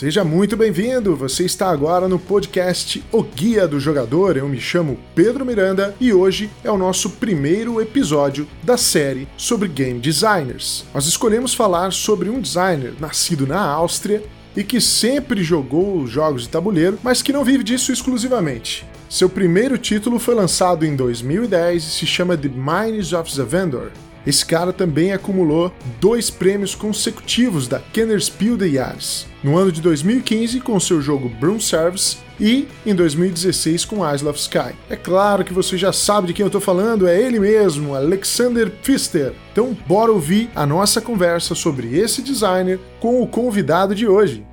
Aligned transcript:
Seja 0.00 0.24
muito 0.24 0.56
bem-vindo! 0.56 1.14
Você 1.14 1.44
está 1.44 1.68
agora 1.68 2.08
no 2.08 2.18
podcast 2.18 3.04
O 3.12 3.22
Guia 3.22 3.68
do 3.68 3.78
Jogador. 3.78 4.34
Eu 4.34 4.48
me 4.48 4.58
chamo 4.58 4.98
Pedro 5.14 5.44
Miranda 5.44 5.94
e 6.00 6.10
hoje 6.10 6.48
é 6.64 6.70
o 6.70 6.78
nosso 6.78 7.10
primeiro 7.10 7.82
episódio 7.82 8.48
da 8.62 8.78
série 8.78 9.28
sobre 9.36 9.68
game 9.68 10.00
designers. 10.00 10.86
Nós 10.94 11.04
escolhemos 11.04 11.52
falar 11.52 11.92
sobre 11.92 12.30
um 12.30 12.40
designer 12.40 12.94
nascido 12.98 13.46
na 13.46 13.60
Áustria 13.60 14.22
e 14.56 14.64
que 14.64 14.80
sempre 14.80 15.44
jogou 15.44 16.06
jogos 16.06 16.44
de 16.44 16.48
tabuleiro, 16.48 16.98
mas 17.02 17.20
que 17.20 17.30
não 17.30 17.44
vive 17.44 17.62
disso 17.62 17.92
exclusivamente. 17.92 18.86
Seu 19.06 19.28
primeiro 19.28 19.76
título 19.76 20.18
foi 20.18 20.34
lançado 20.34 20.86
em 20.86 20.96
2010 20.96 21.84
e 21.84 21.90
se 21.90 22.06
chama 22.06 22.38
The 22.38 22.48
Mines 22.48 23.12
of 23.12 23.36
the 23.36 23.44
Vendor, 23.44 23.90
esse 24.26 24.44
cara 24.44 24.72
também 24.72 25.12
acumulou 25.12 25.72
dois 26.00 26.30
prêmios 26.30 26.74
consecutivos 26.74 27.66
da 27.66 27.78
Kenner 27.78 28.20
Spiel 28.20 28.56
de 28.56 28.74
Jahres, 28.74 29.26
no 29.42 29.56
ano 29.56 29.72
de 29.72 29.80
2015 29.80 30.60
com 30.60 30.78
seu 30.78 31.00
jogo 31.00 31.28
Broom 31.28 31.58
Service 31.58 32.18
e 32.40 32.66
em 32.86 32.94
2016 32.94 33.84
com 33.84 34.08
Isle 34.08 34.28
of 34.28 34.38
Sky. 34.38 34.74
É 34.88 34.96
claro 34.96 35.44
que 35.44 35.52
você 35.52 35.76
já 35.76 35.92
sabe 35.92 36.28
de 36.28 36.32
quem 36.32 36.42
eu 36.42 36.48
estou 36.48 36.60
falando, 36.60 37.06
é 37.06 37.20
ele 37.20 37.38
mesmo, 37.38 37.94
Alexander 37.94 38.70
Pfister. 38.70 39.32
Então 39.52 39.76
bora 39.86 40.10
ouvir 40.10 40.50
a 40.54 40.64
nossa 40.64 41.00
conversa 41.00 41.54
sobre 41.54 41.98
esse 41.98 42.22
designer 42.22 42.80
com 42.98 43.22
o 43.22 43.26
convidado 43.26 43.94
de 43.94 44.06
hoje. 44.06 44.44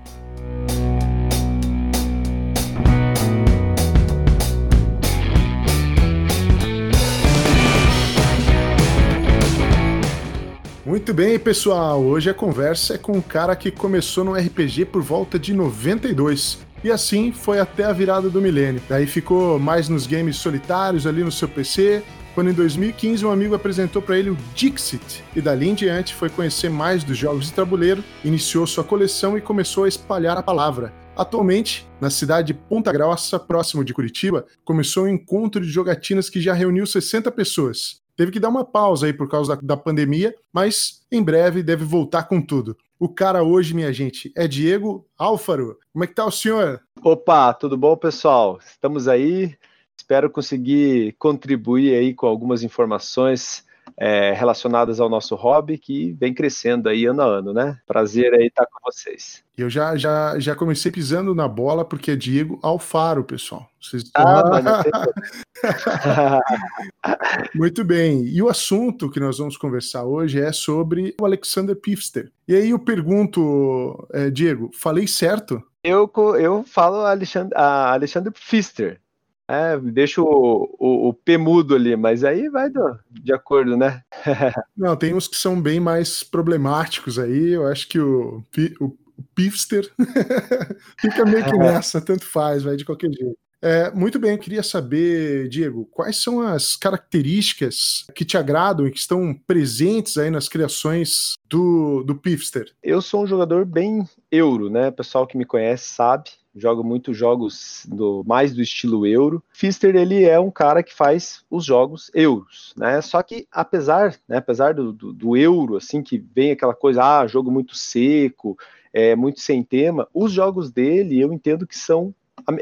Muito 11.07 11.15
bem, 11.15 11.39
pessoal. 11.39 12.03
Hoje 12.03 12.29
a 12.29 12.33
conversa 12.33 12.95
é 12.95 12.97
com 12.97 13.13
um 13.13 13.21
cara 13.21 13.55
que 13.55 13.71
começou 13.71 14.25
no 14.25 14.33
RPG 14.33 14.87
por 14.87 15.01
volta 15.01 15.39
de 15.39 15.53
92. 15.53 16.59
E 16.83 16.91
assim 16.91 17.31
foi 17.31 17.61
até 17.61 17.85
a 17.85 17.93
virada 17.93 18.29
do 18.29 18.41
milênio. 18.41 18.81
Daí 18.89 19.07
ficou 19.07 19.57
mais 19.57 19.87
nos 19.87 20.05
games 20.05 20.35
solitários 20.35 21.07
ali 21.07 21.23
no 21.23 21.31
seu 21.31 21.47
PC, 21.47 22.03
quando 22.35 22.49
em 22.49 22.53
2015 22.53 23.25
um 23.25 23.31
amigo 23.31 23.55
apresentou 23.55 24.01
para 24.01 24.19
ele 24.19 24.31
o 24.31 24.37
Dixit, 24.53 25.23
e 25.33 25.39
dali 25.39 25.69
em 25.69 25.75
diante 25.75 26.13
foi 26.13 26.27
conhecer 26.27 26.69
mais 26.69 27.05
dos 27.05 27.17
jogos 27.17 27.45
de 27.45 27.53
tabuleiro, 27.53 28.03
iniciou 28.25 28.67
sua 28.67 28.83
coleção 28.83 29.37
e 29.37 29.41
começou 29.41 29.85
a 29.85 29.87
espalhar 29.87 30.35
a 30.35 30.43
palavra. 30.43 30.93
Atualmente, 31.15 31.87
na 32.01 32.09
cidade 32.09 32.47
de 32.47 32.53
Ponta 32.53 32.91
Grossa, 32.91 33.39
próximo 33.39 33.85
de 33.85 33.93
Curitiba, 33.93 34.45
começou 34.65 35.05
um 35.05 35.07
encontro 35.07 35.61
de 35.61 35.69
jogatinas 35.69 36.29
que 36.29 36.41
já 36.41 36.53
reuniu 36.53 36.85
60 36.85 37.31
pessoas 37.31 38.05
teve 38.17 38.31
que 38.31 38.39
dar 38.39 38.49
uma 38.49 38.65
pausa 38.65 39.05
aí 39.05 39.13
por 39.13 39.29
causa 39.29 39.55
da, 39.55 39.61
da 39.61 39.77
pandemia, 39.77 40.35
mas 40.51 41.05
em 41.09 41.23
breve 41.23 41.63
deve 41.63 41.85
voltar 41.85 42.23
com 42.23 42.41
tudo. 42.41 42.75
O 42.99 43.07
cara 43.07 43.43
hoje, 43.43 43.75
minha 43.75 43.93
gente, 43.93 44.31
é 44.35 44.47
Diego 44.47 45.07
Álfaro. 45.15 45.77
Como 45.93 46.03
é 46.03 46.07
que 46.07 46.15
tá 46.15 46.25
o 46.25 46.31
senhor? 46.31 46.81
Opa, 47.01 47.53
tudo 47.53 47.77
bom, 47.77 47.95
pessoal? 47.95 48.59
Estamos 48.65 49.07
aí. 49.07 49.55
Espero 49.95 50.29
conseguir 50.31 51.15
contribuir 51.19 51.93
aí 51.93 52.13
com 52.13 52.25
algumas 52.25 52.63
informações 52.63 53.66
é, 53.99 54.31
relacionadas 54.33 54.99
ao 54.99 55.09
nosso 55.09 55.35
hobby, 55.35 55.77
que 55.77 56.13
vem 56.13 56.33
crescendo 56.33 56.87
aí 56.87 57.05
ano 57.05 57.21
a 57.21 57.25
ano, 57.25 57.53
né? 57.53 57.79
Prazer 57.87 58.33
aí 58.33 58.47
estar 58.47 58.65
com 58.65 58.79
vocês. 58.83 59.43
Eu 59.57 59.69
já, 59.69 59.95
já, 59.95 60.37
já 60.37 60.55
comecei 60.55 60.91
pisando 60.91 61.33
na 61.33 61.47
bola, 61.47 61.83
porque 61.83 62.11
é 62.11 62.15
Diego 62.15 62.59
Alfaro, 62.61 63.23
pessoal. 63.23 63.67
Vocês... 63.81 64.11
Ah, 64.13 64.43
Muito 67.55 67.83
bem. 67.83 68.25
E 68.27 68.41
o 68.41 68.49
assunto 68.49 69.09
que 69.09 69.19
nós 69.19 69.39
vamos 69.39 69.57
conversar 69.57 70.03
hoje 70.03 70.39
é 70.39 70.51
sobre 70.51 71.15
o 71.19 71.25
Alexander 71.25 71.75
Pifster. 71.75 72.31
E 72.47 72.55
aí 72.55 72.69
eu 72.69 72.79
pergunto, 72.79 74.07
é, 74.13 74.29
Diego, 74.29 74.69
falei 74.73 75.07
certo? 75.07 75.61
Eu, 75.83 76.11
eu 76.39 76.63
falo 76.63 76.97
Alexandre, 76.97 77.57
Alexander 77.57 78.31
Pfister. 78.31 78.99
É, 79.49 79.77
deixa 79.79 80.21
o, 80.21 80.75
o, 80.77 81.09
o 81.09 81.13
P 81.13 81.37
mudo 81.37 81.73
ali, 81.73 81.95
mas 81.95 82.23
aí 82.23 82.49
vai 82.49 82.69
do, 82.69 82.99
de 83.09 83.33
acordo, 83.33 83.77
né? 83.77 84.01
Não, 84.75 84.95
tem 84.95 85.13
uns 85.13 85.27
que 85.27 85.37
são 85.37 85.61
bem 85.61 85.79
mais 85.79 86.21
problemáticos 86.21 87.17
aí. 87.17 87.53
Eu 87.53 87.65
acho 87.65 87.87
que 87.87 87.99
o, 87.99 88.43
o, 88.81 88.85
o 88.85 89.23
Pifster 89.33 89.89
fica 90.99 91.25
meio 91.25 91.45
que 91.45 91.57
nessa, 91.57 92.01
tanto 92.01 92.25
faz, 92.25 92.63
vai 92.63 92.75
de 92.75 92.83
qualquer 92.83 93.09
jeito. 93.11 93.37
É, 93.59 93.89
muito 93.91 94.19
bem, 94.19 94.31
eu 94.31 94.37
queria 94.37 94.61
saber, 94.61 95.49
Diego, 95.49 95.85
quais 95.91 96.21
são 96.21 96.41
as 96.41 96.75
características 96.75 98.05
que 98.13 98.23
te 98.23 98.37
agradam 98.37 98.85
e 98.85 98.91
que 98.91 98.99
estão 98.99 99.33
presentes 99.47 100.15
aí 100.17 100.29
nas 100.29 100.47
criações 100.47 101.33
do, 101.49 102.03
do 102.03 102.15
Pifster? 102.15 102.71
Eu 102.83 103.01
sou 103.01 103.23
um 103.23 103.27
jogador 103.27 103.65
bem 103.65 104.07
euro, 104.31 104.69
né? 104.69 104.89
O 104.89 104.93
pessoal 104.93 105.25
que 105.25 105.37
me 105.37 105.45
conhece 105.45 105.89
sabe 105.89 106.29
joga 106.57 106.83
muitos 106.83 107.15
jogos 107.15 107.85
do 107.89 108.23
mais 108.25 108.53
do 108.53 108.61
estilo 108.61 109.05
euro. 109.05 109.43
Fister 109.51 109.95
ele 109.95 110.23
é 110.23 110.39
um 110.39 110.51
cara 110.51 110.83
que 110.83 110.93
faz 110.93 111.43
os 111.49 111.63
jogos 111.63 112.11
euros, 112.13 112.73
né? 112.75 113.01
Só 113.01 113.21
que 113.21 113.47
apesar, 113.51 114.15
né, 114.27 114.37
apesar 114.37 114.73
do, 114.73 114.91
do, 114.91 115.13
do 115.13 115.37
euro 115.37 115.77
assim 115.77 116.01
que 116.01 116.17
vem 116.17 116.51
aquela 116.51 116.73
coisa, 116.73 117.03
ah, 117.03 117.27
jogo 117.27 117.51
muito 117.51 117.75
seco, 117.75 118.57
é 118.91 119.15
muito 119.15 119.39
sem 119.39 119.63
tema, 119.63 120.07
os 120.13 120.31
jogos 120.31 120.71
dele 120.71 121.19
eu 121.19 121.31
entendo 121.31 121.67
que 121.67 121.77
são 121.77 122.13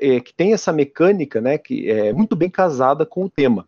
é, 0.02 0.20
que 0.20 0.34
tem 0.34 0.54
essa 0.54 0.74
mecânica, 0.74 1.40
né, 1.40 1.58
que 1.58 1.90
é 1.90 2.12
muito 2.12 2.36
bem 2.36 2.50
casada 2.50 3.06
com 3.06 3.26
o 3.26 3.30
tema. 3.30 3.68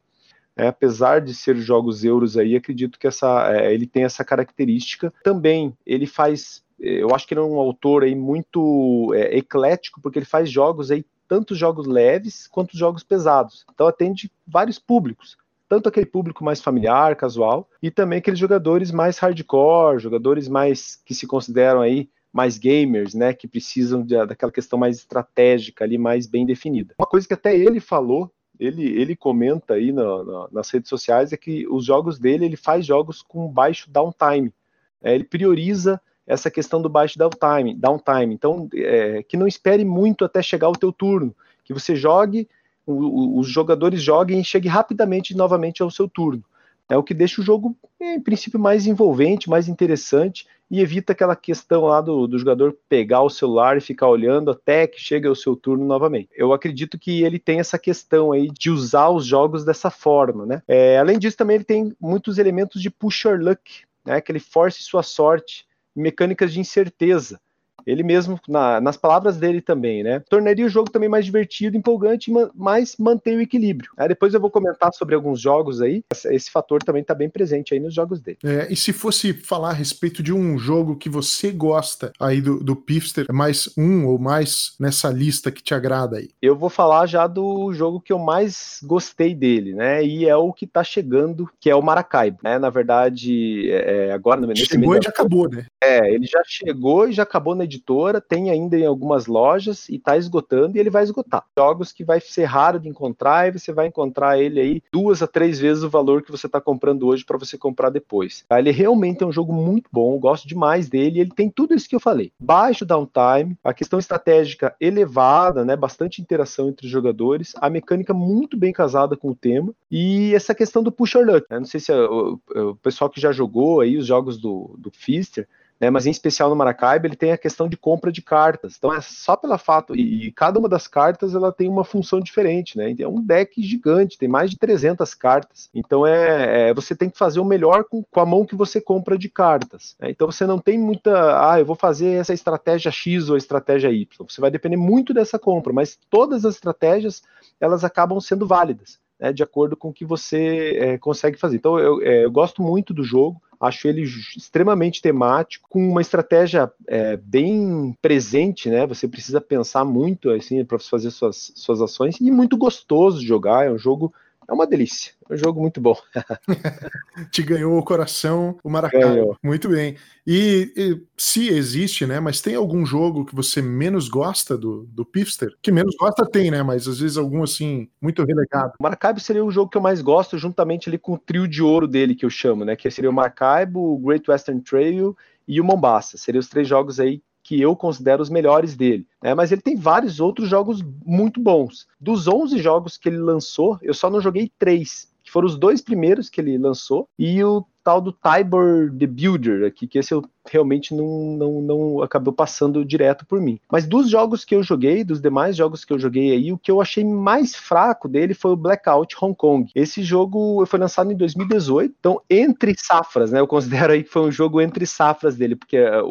É, 0.56 0.68
apesar 0.68 1.22
de 1.22 1.36
ser 1.36 1.56
jogos 1.58 2.04
euros 2.04 2.36
aí, 2.36 2.56
acredito 2.56 2.98
que 2.98 3.06
essa, 3.06 3.56
é, 3.56 3.72
ele 3.72 3.86
tem 3.86 4.04
essa 4.04 4.26
característica. 4.26 5.14
Também 5.24 5.72
ele 5.86 6.08
faz 6.08 6.64
eu 6.80 7.14
acho 7.14 7.28
que 7.28 7.34
ele 7.34 7.42
é 7.42 7.44
um 7.44 7.60
autor 7.60 8.04
aí 8.04 8.16
muito 8.16 9.14
é, 9.16 9.38
eclético, 9.38 10.00
porque 10.02 10.20
ele 10.20 10.26
faz 10.26 10.50
jogos 10.50 10.92
aí, 10.92 11.06
tanto 11.28 11.56
jogos 11.56 11.88
leves 11.88 12.48
quanto 12.48 12.78
jogos 12.78 13.04
pesados. 13.04 13.66
Então 13.74 13.88
atende 13.88 14.32
vários 14.46 14.80
públicos. 14.80 15.38
Tanto 15.68 15.90
aquele 15.90 16.06
público 16.06 16.44
mais 16.44 16.62
familiar, 16.62 17.16
casual, 17.16 17.70
e 17.84 17.92
também 17.92 18.20
aqueles 18.20 18.40
jogadores 18.40 18.92
mais 18.92 19.18
hardcore, 19.18 20.00
jogadores 20.00 20.48
mais 20.48 21.02
que 21.06 21.14
se 21.14 21.28
consideram 21.28 21.82
aí 21.82 22.10
mais 22.32 22.58
gamers, 22.58 23.14
né, 23.14 23.34
que 23.34 23.48
precisam 23.48 24.04
de, 24.04 24.16
daquela 24.26 24.52
questão 24.52 24.78
mais 24.78 24.98
estratégica 24.98 25.84
ali, 25.84 25.98
mais 25.98 26.28
bem 26.28 26.46
definida. 26.46 26.94
Uma 27.00 27.08
coisa 27.08 27.28
que 27.28 27.34
até 27.34 27.58
ele 27.58 27.80
falou, 27.80 28.32
ele, 28.60 28.84
ele 28.84 29.16
comenta 29.16 29.74
aí 29.74 29.92
na, 29.92 30.24
na, 30.24 30.48
nas 30.52 30.70
redes 30.70 30.90
sociais, 30.90 31.34
é 31.34 31.38
que 31.38 31.68
os 31.68 31.84
jogos 31.84 32.20
dele, 32.20 32.46
ele 32.46 32.56
faz 32.56 32.86
jogos 32.86 33.22
com 33.22 33.48
baixo 33.48 33.90
downtime. 33.90 34.54
É, 35.02 35.16
ele 35.16 35.24
prioriza 35.24 36.00
essa 36.28 36.52
questão 36.52 36.82
do 36.82 36.90
baixo 36.90 37.18
downtime, 37.18 37.74
downtime. 37.74 38.36
Então, 38.36 38.70
é, 38.76 39.24
que 39.24 39.38
não 39.38 39.48
espere 39.48 39.86
muito 39.86 40.26
até 40.26 40.42
chegar 40.42 40.70
o 40.70 40.78
teu 40.78 40.92
turno, 40.92 41.34
que 41.64 41.74
você 41.74 41.96
jogue, 41.96 42.48
o, 42.86 42.94
o, 42.94 43.40
os 43.40 43.48
jogadores 43.48 44.02
joguem 44.02 44.42
e 44.42 44.44
chegue 44.44 44.68
rapidamente 44.68 45.36
novamente 45.36 45.82
ao 45.82 45.90
seu 45.90 46.08
turno. 46.08 46.44
É 46.90 46.98
o 46.98 47.04
que 47.04 47.14
deixa 47.14 47.42
o 47.42 47.44
jogo, 47.44 47.76
em 48.00 48.20
princípio, 48.20 48.60
mais 48.60 48.88
envolvente, 48.88 49.50
mais 49.50 49.68
interessante 49.68 50.48
e 50.72 50.80
evita 50.80 51.12
aquela 51.12 51.36
questão 51.36 51.84
lá 51.86 52.00
do, 52.00 52.28
do 52.28 52.40
jogador 52.40 52.78
pegar 52.88 53.22
o 53.22 53.30
celular 53.30 53.78
e 53.78 53.82
ficar 53.82 54.08
olhando 54.08 54.52
até 54.52 54.88
que 54.88 55.00
chegue 55.00 55.28
ao 55.28 55.36
seu 55.36 55.56
turno 55.56 55.86
novamente. 55.86 56.30
Eu 56.36 56.54
acredito 56.54 56.98
que 56.98 57.24
ele 57.24 57.40
tem 57.40 57.60
essa 57.60 57.78
questão 57.78 58.32
aí 58.32 58.50
de 58.50 58.70
usar 58.70 59.10
os 59.10 59.26
jogos 59.26 59.66
dessa 59.66 59.90
forma, 59.90 60.46
né? 60.46 60.62
É, 60.68 60.98
além 60.98 61.20
disso, 61.20 61.38
também 61.38 61.56
ele 61.56 61.64
tem 61.66 61.94
muitos 62.00 62.38
elementos 62.38 62.82
de 62.82 62.90
pusher 62.90 63.40
luck, 63.40 63.84
né? 64.06 64.22
Que 64.22 64.32
ele 64.32 64.40
force 64.40 64.82
sua 64.82 65.04
sorte 65.04 65.67
mecânicas 66.00 66.54
de 66.54 66.60
incerteza. 66.60 67.40
Ele 67.88 68.04
mesmo, 68.04 68.40
na, 68.48 68.82
nas 68.82 68.98
palavras 68.98 69.38
dele 69.38 69.62
também, 69.62 70.04
né? 70.04 70.22
Tornaria 70.30 70.66
o 70.66 70.70
jogo 70.70 70.92
também 70.92 71.08
mais 71.08 71.26
divertido, 71.26 71.78
empolgante, 71.78 72.32
mas 72.54 72.96
mantém 73.00 73.38
o 73.38 73.42
equilíbrio. 73.42 73.90
Aí 73.98 74.10
depois 74.10 74.34
eu 74.34 74.42
vou 74.42 74.52
comentar 74.52 74.94
sobre 74.94 75.16
alguns 75.16 75.40
jogos 75.40 75.82
aí. 75.82 76.04
Esse 76.26 76.52
fator 76.52 76.84
também 76.84 77.02
está 77.02 77.16
bem 77.16 77.30
presente 77.30 77.74
aí 77.74 77.80
nos 77.80 77.94
jogos 77.94 78.20
dele. 78.20 78.38
É, 78.44 78.68
e 78.70 78.76
se 78.76 78.92
fosse 78.92 79.34
falar 79.34 79.70
a 79.70 79.74
respeito 79.74 80.22
de 80.22 80.34
um 80.34 80.58
jogo 80.58 80.98
que 80.98 81.10
você 81.10 81.52
gosta 81.52 82.12
aí 82.20 82.42
do, 82.42 82.60
do 82.60 82.76
Pifster, 82.76 83.26
é 83.30 83.34
mais 83.34 83.70
um 83.78 84.06
ou 84.06 84.20
mais 84.20 84.76
nessa 84.80 85.10
lista 85.10 85.52
que 85.52 85.64
te 85.64 85.74
agrada 85.74 86.18
aí? 86.18 86.30
Eu 86.42 86.58
vou 86.58 86.70
falar 86.70 87.06
já 87.06 87.26
do 87.26 87.72
jogo 87.74 88.02
que 88.02 88.12
eu 88.12 88.20
mais 88.20 88.80
gostei 88.84 89.34
dele, 89.34 89.74
né? 89.74 90.04
E 90.04 90.28
é 90.28 90.36
o 90.36 90.52
que 90.52 90.66
está 90.66 90.84
chegando, 90.84 91.50
que 91.60 91.70
é 91.70 91.76
o 91.76 91.82
Maracaibo, 91.82 92.40
né? 92.44 92.60
Na 92.60 92.70
verdade, 92.70 93.70
é, 93.72 94.12
agora... 94.12 94.42
Nesse 94.42 94.66
Chegou 94.66 94.96
e 94.96 95.02
já 95.02 95.10
acabou, 95.10 95.50
né? 95.50 95.66
É, 95.82 96.14
ele 96.14 96.26
já 96.26 96.42
chegou 96.46 97.08
e 97.08 97.14
já 97.14 97.24
acabou 97.24 97.56
na 97.56 97.66
editora, 97.78 98.20
tem 98.20 98.50
ainda 98.50 98.78
em 98.78 98.86
algumas 98.86 99.28
lojas 99.28 99.88
e 99.90 99.96
está 99.96 100.18
esgotando 100.18 100.76
e 100.76 100.80
ele 100.80 100.90
vai 100.90 101.04
esgotar. 101.04 101.46
Jogos 101.58 101.92
que 101.92 102.04
vai 102.04 102.20
ser 102.20 102.46
raro 102.46 102.80
de 102.80 102.90
encontrar 102.90 103.48
e 103.48 103.58
você 103.58 103.72
vai 103.72 103.88
encontrar 103.88 104.40
ele 104.40 104.60
aí 104.60 104.84
duas 104.92 105.22
a 105.22 105.28
três 105.28 105.60
vezes 105.60 105.84
o 105.84 105.90
valor 105.90 106.22
que 106.24 106.32
você 106.32 106.48
está 106.48 106.60
comprando 106.60 107.08
hoje 107.08 107.24
para 107.24 107.38
você 107.38 107.58
comprar 107.58 107.90
depois. 107.90 108.44
Tá? 108.48 108.60
Ele 108.60 108.72
realmente 108.72 109.24
é 109.24 109.28
um 109.28 109.32
jogo 109.32 109.54
muito 109.54 109.90
bom, 109.92 110.20
gosto 110.20 110.48
demais 110.48 110.90
dele. 110.90 111.20
Ele 111.20 111.32
tem 111.32 111.50
tudo 111.50 111.74
isso 111.74 111.88
que 111.88 111.96
eu 111.96 112.00
falei: 112.00 112.32
baixo 112.40 112.86
downtime, 112.86 113.58
a 113.64 113.74
questão 113.74 114.00
estratégica 114.00 114.76
elevada, 114.82 115.64
né, 115.64 115.76
bastante 115.76 116.22
interação 116.22 116.70
entre 116.70 116.86
os 116.86 116.92
jogadores, 116.92 117.54
a 117.58 117.70
mecânica 117.70 118.14
muito 118.14 118.58
bem 118.58 118.74
casada 118.74 119.16
com 119.16 119.30
o 119.30 119.36
tema 119.36 119.74
e 119.92 120.34
essa 120.34 120.56
questão 120.56 120.82
do 120.82 120.92
pusher 120.92 121.26
luck. 121.26 121.46
Né? 121.50 121.60
Não 121.60 121.66
sei 121.66 121.80
se 121.80 121.92
é 121.92 121.96
o, 121.96 122.40
o, 122.56 122.76
pessoal 122.76 123.10
que 123.10 123.22
já 123.22 123.32
jogou 123.32 123.82
aí 123.82 123.98
os 123.98 124.06
jogos 124.06 124.38
do, 124.38 124.76
do 124.78 124.92
Fister 124.92 125.48
né? 125.80 125.90
Mas 125.90 126.06
em 126.06 126.12
especial 126.12 126.50
no 126.50 126.56
Maracaibo 126.56 127.08
ele 127.08 127.16
tem 127.16 127.32
a 127.32 127.38
questão 127.38 127.68
de 127.68 127.78
compra 127.78 128.12
de 128.12 128.22
cartas. 128.22 128.76
Então 128.78 128.94
é 128.94 129.02
só 129.02 129.36
pelo 129.36 129.58
fato 129.58 129.96
e, 129.96 130.28
e 130.28 130.32
cada 130.32 130.60
uma 130.60 130.70
das 130.70 130.88
cartas 130.88 131.36
ela 131.36 131.52
tem 131.52 131.70
uma 131.70 131.84
função 131.84 132.20
diferente, 132.20 132.78
né? 132.78 132.96
É 133.00 133.08
um 133.08 133.22
deck 133.22 133.62
gigante, 133.62 134.18
tem 134.18 134.28
mais 134.28 134.52
de 134.52 134.58
300 134.58 135.14
cartas. 135.14 135.70
Então 135.74 136.06
é, 136.06 136.70
é 136.70 136.74
você 136.74 136.96
tem 136.96 137.10
que 137.10 137.18
fazer 137.18 137.40
o 137.40 137.46
melhor 137.46 137.84
com, 137.86 138.04
com, 138.04 138.20
a 138.20 138.26
mão 138.26 138.46
que 138.46 138.56
você 138.56 138.82
compra 138.82 139.18
de 139.18 139.30
cartas. 139.30 139.96
Né? 140.00 140.10
Então 140.10 140.30
você 140.30 140.46
não 140.46 140.60
tem 140.60 140.78
muita, 140.78 141.52
ah, 141.52 141.60
eu 141.60 141.66
vou 141.66 141.76
fazer 141.76 142.16
essa 142.16 142.34
estratégia 142.34 142.92
X 142.92 143.30
ou 143.30 143.36
a 143.36 143.38
estratégia 143.38 143.92
Y. 143.92 144.08
Você 144.28 144.42
vai 144.42 144.52
depender 144.52 144.78
muito 144.78 145.14
dessa 145.14 145.40
compra, 145.40 145.74
mas 145.74 145.98
todas 146.10 146.46
as 146.46 146.56
estratégias 146.56 147.22
elas 147.60 147.84
acabam 147.84 148.20
sendo 148.20 148.48
válidas. 148.48 149.00
Né, 149.20 149.34
de 149.34 149.42
acordo 149.42 149.76
com 149.76 149.90
o 149.90 149.94
que 149.94 150.06
você 150.06 150.78
é, 150.80 150.98
consegue 151.00 151.40
fazer. 151.40 151.56
Então, 151.56 151.80
eu, 151.80 152.00
é, 152.04 152.26
eu, 152.26 152.32
gosto 152.32 152.62
muito 152.62 152.94
do 152.94 153.04
jogo, 153.04 153.42
acho 153.60 153.88
ele 153.88 154.04
extremamente 154.36 155.02
temático, 155.02 155.68
com 155.70 155.88
uma 155.90 156.02
estratégia 156.02 156.72
é, 156.88 157.18
bem 157.18 157.96
presente, 158.02 158.70
né? 158.70 158.86
Você 158.88 159.08
precisa 159.08 159.42
pensar 159.42 159.84
muito 159.84 160.30
assim 160.30 160.64
para 160.64 160.80
fazer 160.80 161.12
suas, 161.12 161.52
suas 161.56 161.82
ações 161.82 162.20
e 162.20 162.32
muito 162.32 162.58
gostoso 162.58 163.20
de 163.20 163.28
jogar. 163.28 163.66
É 163.66 163.72
um 163.72 163.78
jogo 163.78 164.14
é 164.48 164.54
uma 164.54 164.66
delícia. 164.66 165.14
É 165.30 165.34
um 165.34 165.38
jogo 165.38 165.60
muito 165.60 165.82
bom. 165.82 165.96
Te 167.32 167.44
ganhou 167.44 167.78
o 167.78 167.84
coração, 167.84 168.58
o 168.64 168.70
Maracá. 168.70 168.98
Muito 169.44 169.68
bem. 169.68 169.98
E, 170.26 170.72
e, 170.76 171.02
se 171.18 171.50
existe, 171.50 172.06
né? 172.06 172.20
Mas 172.20 172.40
tem 172.40 172.56
algum 172.56 172.86
jogo 172.86 173.26
que 173.26 173.36
você 173.36 173.62
menos 173.62 174.08
gosta 174.08 174.58
do, 174.58 174.86
do 174.86 175.06
Pifster? 175.06 175.54
Que 175.62 175.72
menos 175.72 175.96
gosta 175.98 176.26
tem, 176.26 176.50
né? 176.50 176.64
Mas 176.64 176.88
às 176.88 177.00
vezes 177.00 177.18
algum 177.18 177.44
assim, 177.44 177.90
muito 178.02 178.24
relegado. 178.24 178.74
O 178.80 178.84
Maracaibo 178.84 179.20
seria 179.20 179.44
o 179.44 179.52
jogo 179.52 179.70
que 179.70 179.78
eu 179.78 179.82
mais 179.82 180.02
gosto, 180.02 180.38
juntamente 180.38 180.88
ali 180.88 180.98
com 180.98 181.14
o 181.14 181.18
trio 181.18 181.48
de 181.48 181.62
ouro 181.62 181.88
dele, 181.88 182.16
que 182.16 182.26
eu 182.26 182.30
chamo, 182.30 182.64
né? 182.64 182.76
Que 182.76 182.90
seria 182.90 183.10
o 183.10 183.14
Maracaibo, 183.14 183.80
o 183.80 184.00
Great 184.00 184.30
Western 184.30 184.62
Trail 184.62 185.16
e 185.46 185.60
o 185.60 185.66
Mombasa. 185.66 186.18
Seriam 186.18 186.40
os 186.40 186.48
três 186.48 186.68
jogos 186.68 187.00
aí 187.00 187.22
que 187.48 187.62
eu 187.62 187.78
considero 187.78 188.22
os 188.22 188.30
melhores 188.30 188.76
dele. 188.76 189.08
Né? 189.24 189.34
Mas 189.34 189.54
ele 189.54 189.62
tem 189.62 189.78
vários 189.78 190.20
outros 190.20 190.50
jogos 190.50 190.84
muito 191.06 191.40
bons. 191.40 191.88
Dos 191.98 192.28
11 192.28 192.62
jogos 192.62 192.98
que 192.98 193.08
ele 193.08 193.20
lançou, 193.20 193.80
eu 193.82 193.94
só 193.94 194.10
não 194.10 194.20
joguei 194.20 194.52
três, 194.60 195.08
que 195.28 195.32
foram 195.34 195.46
os 195.46 195.58
dois 195.58 195.82
primeiros 195.82 196.30
que 196.30 196.40
ele 196.40 196.58
lançou, 196.58 197.10
e 197.20 197.44
o 197.44 197.66
tal 197.84 198.00
do 198.00 198.14
Tybor 198.14 198.92
The 198.98 199.06
Builder 199.06 199.68
aqui, 199.68 199.86
que 199.86 200.00
esse 200.00 200.14
eu 200.14 200.24
realmente 200.50 200.96
não, 200.96 201.36
não, 201.38 201.62
não 201.62 202.02
acabou 202.02 202.34
passando 202.34 202.86
direto 202.86 203.26
por 203.26 203.42
mim. 203.42 203.60
Mas 203.70 203.86
dos 203.86 204.10
jogos 204.10 204.46
que 204.46 204.56
eu 204.56 204.64
joguei, 204.64 205.04
dos 205.04 205.20
demais 205.20 205.56
jogos 205.56 205.84
que 205.84 205.92
eu 205.92 206.00
joguei 206.00 206.32
aí, 206.32 206.54
o 206.54 206.58
que 206.58 206.72
eu 206.72 206.82
achei 206.82 207.04
mais 207.04 207.56
fraco 207.56 208.08
dele 208.08 208.34
foi 208.34 208.52
o 208.52 208.56
Blackout 208.58 209.16
Hong 209.22 209.36
Kong. 209.36 209.70
Esse 209.76 210.02
jogo 210.02 210.66
foi 210.66 210.80
lançado 210.80 211.12
em 211.12 211.16
2018, 211.18 211.94
então 212.00 212.22
entre 212.30 212.74
safras, 212.78 213.32
né? 213.32 213.42
Eu 213.42 213.48
considero 213.48 213.92
aí 213.92 214.04
que 214.04 214.10
foi 214.10 214.22
um 214.22 214.32
jogo 214.32 214.62
entre 214.62 214.86
safras 214.86 215.36
dele, 215.36 215.58
porque 215.58 215.78
a, 215.78 216.02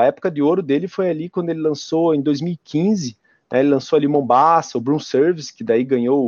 a 0.00 0.04
época 0.04 0.30
de 0.30 0.42
ouro 0.42 0.62
dele 0.62 0.86
foi 0.86 1.08
ali 1.08 1.30
quando 1.30 1.48
ele 1.48 1.60
lançou 1.60 2.14
em 2.14 2.20
2015 2.20 3.16
né, 3.50 3.60
ele 3.60 3.68
lançou 3.68 3.96
ali 3.96 4.08
Mombasa, 4.08 4.76
o 4.76 4.80
Broom 4.80 4.98
Service, 4.98 5.54
que 5.54 5.62
daí 5.62 5.84
ganhou 5.84 6.20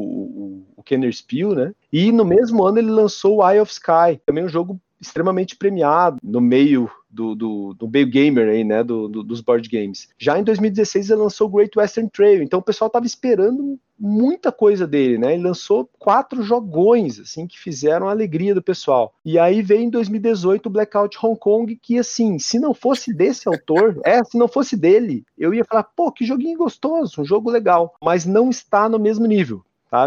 o 0.77 0.78
Kenner 0.89 1.15
Spiel, 1.15 1.55
né? 1.55 1.73
E 1.93 2.11
no 2.11 2.25
mesmo 2.25 2.65
ano 2.65 2.79
ele 2.79 2.91
lançou 2.91 3.37
o 3.37 3.49
Eye 3.49 3.61
of 3.61 3.71
Sky, 3.71 4.21
também 4.25 4.45
um 4.45 4.49
jogo 4.49 4.81
extremamente 5.01 5.55
premiado 5.55 6.19
no 6.23 6.41
meio 6.41 6.91
do, 7.11 7.35
do, 7.35 7.75
do 7.75 7.89
meio 7.89 8.07
gamer 8.07 8.49
aí, 8.49 8.65
né, 8.65 8.83
do, 8.85 9.09
do, 9.09 9.23
dos 9.23 9.41
board 9.41 9.69
games. 9.69 10.09
Já 10.19 10.39
em 10.39 10.45
2016 10.45 11.11
ele 11.11 11.23
lançou 11.23 11.47
o 11.47 11.51
Great 11.51 11.77
Western 11.79 12.11
Trail, 12.11 12.43
então 12.43 12.59
o 12.59 12.63
pessoal 12.63 12.89
estava 12.89 13.07
esperando 13.07 13.79
muita 13.99 14.53
coisa 14.53 14.87
dele, 14.87 15.19
né? 15.19 15.35
Ele 15.35 15.43
lançou 15.43 15.89
quatro 15.99 16.43
jogões, 16.43 17.19
assim, 17.19 17.47
que 17.47 17.59
fizeram 17.59 18.09
a 18.09 18.13
alegria 18.13 18.55
do 18.55 18.63
pessoal. 18.63 19.13
E 19.25 19.39
aí 19.39 19.61
veio 19.61 19.83
em 19.83 19.91
2018 19.91 20.67
o 20.67 20.71
Blackout 20.71 21.19
Hong 21.21 21.39
Kong, 21.39 21.77
que 21.83 21.99
assim, 21.99 22.39
se 22.39 22.61
não 22.61 22.73
fosse 22.73 23.13
desse 23.13 23.49
autor, 23.49 24.01
é, 24.05 24.23
se 24.23 24.39
não 24.39 24.47
fosse 24.47 24.77
dele, 24.77 25.25
eu 25.37 25.53
ia 25.53 25.65
falar, 25.65 25.83
pô, 25.83 26.13
que 26.13 26.25
joguinho 26.25 26.59
gostoso, 26.59 27.21
um 27.21 27.25
jogo 27.25 27.51
legal, 27.51 27.95
mas 28.03 28.25
não 28.25 28.51
está 28.51 28.89
no 28.89 28.99
mesmo 28.99 29.27
nível 29.27 29.65